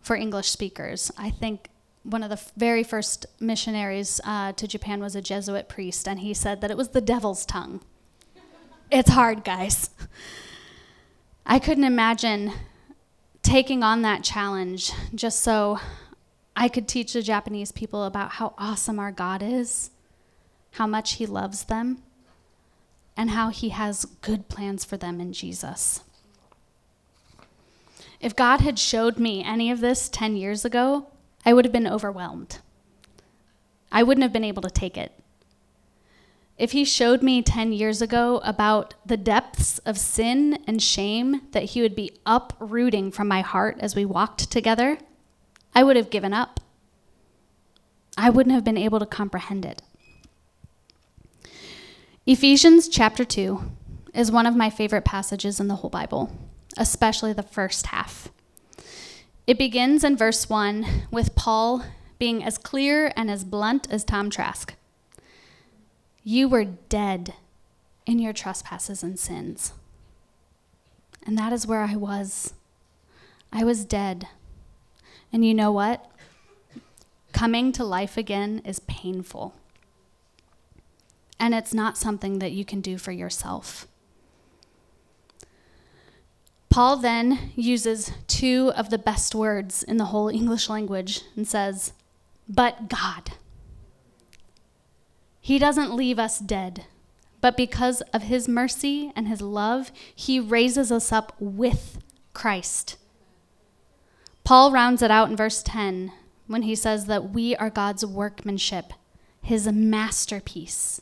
for 0.00 0.16
English 0.16 0.50
speakers. 0.50 1.10
I 1.18 1.30
think 1.30 1.68
one 2.02 2.22
of 2.22 2.30
the 2.30 2.40
very 2.56 2.82
first 2.82 3.26
missionaries 3.40 4.20
uh, 4.24 4.52
to 4.52 4.68
Japan 4.68 5.00
was 5.00 5.14
a 5.14 5.20
Jesuit 5.20 5.68
priest, 5.68 6.08
and 6.08 6.20
he 6.20 6.32
said 6.32 6.60
that 6.60 6.70
it 6.70 6.76
was 6.76 6.90
the 6.90 7.00
devil's 7.00 7.44
tongue. 7.44 7.80
it's 8.90 9.10
hard, 9.10 9.44
guys. 9.44 9.90
I 11.44 11.58
couldn't 11.58 11.84
imagine 11.84 12.52
taking 13.46 13.84
on 13.84 14.02
that 14.02 14.24
challenge 14.24 14.90
just 15.14 15.40
so 15.40 15.78
I 16.56 16.68
could 16.68 16.88
teach 16.88 17.12
the 17.12 17.22
Japanese 17.22 17.70
people 17.70 18.02
about 18.02 18.32
how 18.32 18.54
awesome 18.58 18.98
our 18.98 19.12
God 19.12 19.40
is, 19.40 19.90
how 20.72 20.86
much 20.86 21.14
He 21.14 21.26
loves 21.26 21.64
them, 21.64 22.02
and 23.16 23.30
how 23.30 23.50
He 23.50 23.68
has 23.68 24.04
good 24.20 24.48
plans 24.48 24.84
for 24.84 24.96
them 24.96 25.20
in 25.20 25.32
Jesus. 25.32 26.00
If 28.20 28.34
God 28.34 28.62
had 28.62 28.80
showed 28.80 29.18
me 29.18 29.44
any 29.44 29.70
of 29.70 29.80
this 29.80 30.08
10 30.08 30.36
years 30.36 30.64
ago, 30.64 31.06
I 31.44 31.52
would 31.52 31.64
have 31.64 31.72
been 31.72 31.86
overwhelmed. 31.86 32.58
I 33.92 34.02
wouldn't 34.02 34.22
have 34.22 34.32
been 34.32 34.42
able 34.42 34.62
to 34.62 34.70
take 34.70 34.98
it. 34.98 35.12
If 36.58 36.72
he 36.72 36.84
showed 36.86 37.22
me 37.22 37.42
10 37.42 37.72
years 37.72 38.00
ago 38.00 38.40
about 38.42 38.94
the 39.04 39.18
depths 39.18 39.78
of 39.80 39.98
sin 39.98 40.58
and 40.66 40.82
shame 40.82 41.42
that 41.52 41.64
he 41.64 41.82
would 41.82 41.94
be 41.94 42.16
uprooting 42.24 43.10
from 43.10 43.28
my 43.28 43.42
heart 43.42 43.76
as 43.80 43.94
we 43.94 44.06
walked 44.06 44.50
together, 44.50 44.96
I 45.74 45.82
would 45.82 45.96
have 45.96 46.08
given 46.08 46.32
up. 46.32 46.60
I 48.16 48.30
wouldn't 48.30 48.54
have 48.54 48.64
been 48.64 48.78
able 48.78 48.98
to 48.98 49.06
comprehend 49.06 49.66
it. 49.66 49.82
Ephesians 52.24 52.88
chapter 52.88 53.24
2 53.24 53.60
is 54.14 54.32
one 54.32 54.46
of 54.46 54.56
my 54.56 54.70
favorite 54.70 55.04
passages 55.04 55.60
in 55.60 55.68
the 55.68 55.76
whole 55.76 55.90
Bible, 55.90 56.34
especially 56.78 57.34
the 57.34 57.42
first 57.42 57.88
half. 57.88 58.30
It 59.46 59.58
begins 59.58 60.02
in 60.02 60.16
verse 60.16 60.48
1 60.48 61.08
with 61.10 61.36
Paul 61.36 61.84
being 62.18 62.42
as 62.42 62.56
clear 62.56 63.12
and 63.14 63.30
as 63.30 63.44
blunt 63.44 63.86
as 63.90 64.02
Tom 64.02 64.30
Trask. 64.30 64.74
You 66.28 66.48
were 66.48 66.64
dead 66.64 67.34
in 68.04 68.18
your 68.18 68.32
trespasses 68.32 69.04
and 69.04 69.16
sins. 69.16 69.72
And 71.24 71.38
that 71.38 71.52
is 71.52 71.68
where 71.68 71.82
I 71.82 71.94
was. 71.94 72.52
I 73.52 73.62
was 73.62 73.84
dead. 73.84 74.26
And 75.32 75.44
you 75.44 75.54
know 75.54 75.70
what? 75.70 76.10
Coming 77.32 77.70
to 77.70 77.84
life 77.84 78.16
again 78.16 78.60
is 78.64 78.80
painful. 78.80 79.54
And 81.38 81.54
it's 81.54 81.72
not 81.72 81.96
something 81.96 82.40
that 82.40 82.50
you 82.50 82.64
can 82.64 82.80
do 82.80 82.98
for 82.98 83.12
yourself. 83.12 83.86
Paul 86.68 86.96
then 86.96 87.52
uses 87.54 88.10
two 88.26 88.72
of 88.74 88.90
the 88.90 88.98
best 88.98 89.32
words 89.32 89.84
in 89.84 89.96
the 89.96 90.06
whole 90.06 90.28
English 90.40 90.68
language 90.68 91.20
and 91.36 91.46
says, 91.46 91.92
But 92.48 92.88
God. 92.88 93.34
He 95.46 95.60
doesn't 95.60 95.94
leave 95.94 96.18
us 96.18 96.40
dead, 96.40 96.86
but 97.40 97.56
because 97.56 98.00
of 98.12 98.22
his 98.22 98.48
mercy 98.48 99.12
and 99.14 99.28
his 99.28 99.40
love, 99.40 99.92
he 100.12 100.40
raises 100.40 100.90
us 100.90 101.12
up 101.12 101.36
with 101.38 101.98
Christ. 102.34 102.96
Paul 104.42 104.72
rounds 104.72 105.02
it 105.02 105.10
out 105.12 105.30
in 105.30 105.36
verse 105.36 105.62
10 105.62 106.10
when 106.48 106.62
he 106.62 106.74
says 106.74 107.06
that 107.06 107.30
we 107.30 107.54
are 107.54 107.70
God's 107.70 108.04
workmanship, 108.04 108.92
his 109.40 109.68
masterpiece. 109.68 111.00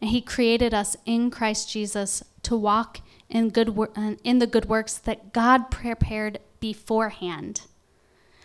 And 0.00 0.10
he 0.10 0.20
created 0.20 0.72
us 0.72 0.96
in 1.04 1.28
Christ 1.28 1.68
Jesus 1.68 2.22
to 2.44 2.56
walk 2.56 3.00
in, 3.28 3.50
good 3.50 3.70
wor- 3.70 3.90
uh, 3.96 4.14
in 4.22 4.38
the 4.38 4.46
good 4.46 4.66
works 4.66 4.98
that 4.98 5.32
God 5.32 5.68
prepared 5.68 6.38
beforehand. 6.60 7.62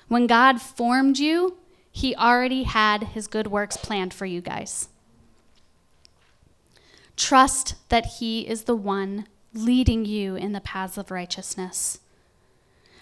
When 0.08 0.26
God 0.26 0.60
formed 0.60 1.20
you, 1.20 1.60
He 1.92 2.16
already 2.16 2.64
had 2.64 3.04
His 3.04 3.28
good 3.28 3.46
works 3.46 3.78
planned 3.78 4.12
for 4.12 4.26
you 4.26 4.42
guys. 4.42 4.90
Trust 7.16 7.76
that 7.90 8.06
He 8.18 8.48
is 8.48 8.64
the 8.64 8.76
one 8.76 9.28
leading 9.54 10.06
you 10.06 10.36
in 10.36 10.52
the 10.52 10.62
paths 10.62 10.98
of 10.98 11.12
righteousness. 11.12 12.00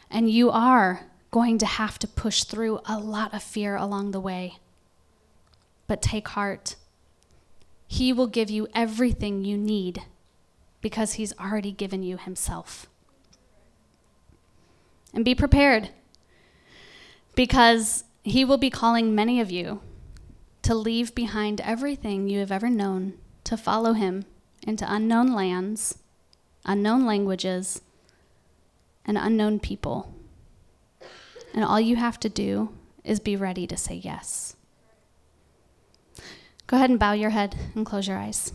And 0.10 0.30
you 0.30 0.52
are 0.52 1.08
going 1.32 1.58
to 1.60 1.66
have 1.66 1.98
to 2.00 2.08
push 2.08 2.44
through 2.44 2.82
a 2.86 3.00
lot 3.00 3.34
of 3.34 3.42
fear 3.42 3.76
along 3.76 4.12
the 4.12 4.20
way. 4.20 4.58
But 5.88 6.02
take 6.02 6.28
heart. 6.30 6.76
He 7.88 8.12
will 8.12 8.28
give 8.28 8.50
you 8.50 8.68
everything 8.76 9.44
you 9.44 9.58
need 9.58 10.04
because 10.82 11.14
he's 11.14 11.38
already 11.40 11.72
given 11.72 12.04
you 12.04 12.18
himself. 12.18 12.88
And 15.14 15.24
be 15.24 15.36
prepared 15.36 15.90
because 17.36 18.04
he 18.24 18.46
will 18.46 18.58
be 18.58 18.70
calling 18.70 19.16
many 19.16 19.40
of 19.40 19.52
you 19.52 19.82
to 20.64 20.76
leave 20.76 21.16
behind 21.16 21.60
everything 21.62 22.30
you 22.30 22.40
have 22.40 22.52
ever 22.52 22.70
known, 22.70 23.14
to 23.52 23.58
follow 23.58 23.92
him 23.92 24.24
into 24.66 24.86
unknown 24.88 25.34
lands, 25.34 25.98
unknown 26.64 27.06
languages, 27.06 27.82
and 29.04 29.18
unknown 29.18 29.60
people. 29.60 30.16
And 31.54 31.66
all 31.66 31.78
you 31.78 31.98
have 31.98 32.18
to 32.22 32.30
do 32.30 32.70
is 33.04 33.20
be 33.20 33.36
ready 33.36 33.68
to 33.68 33.76
say 33.76 33.96
yes. 33.96 34.56
Go 36.66 36.78
ahead 36.78 36.90
and 36.90 36.98
bow 36.98 37.12
your 37.12 37.32
head 37.32 37.58
and 37.76 37.86
close 37.86 38.08
your 38.08 38.18
eyes. 38.18 38.54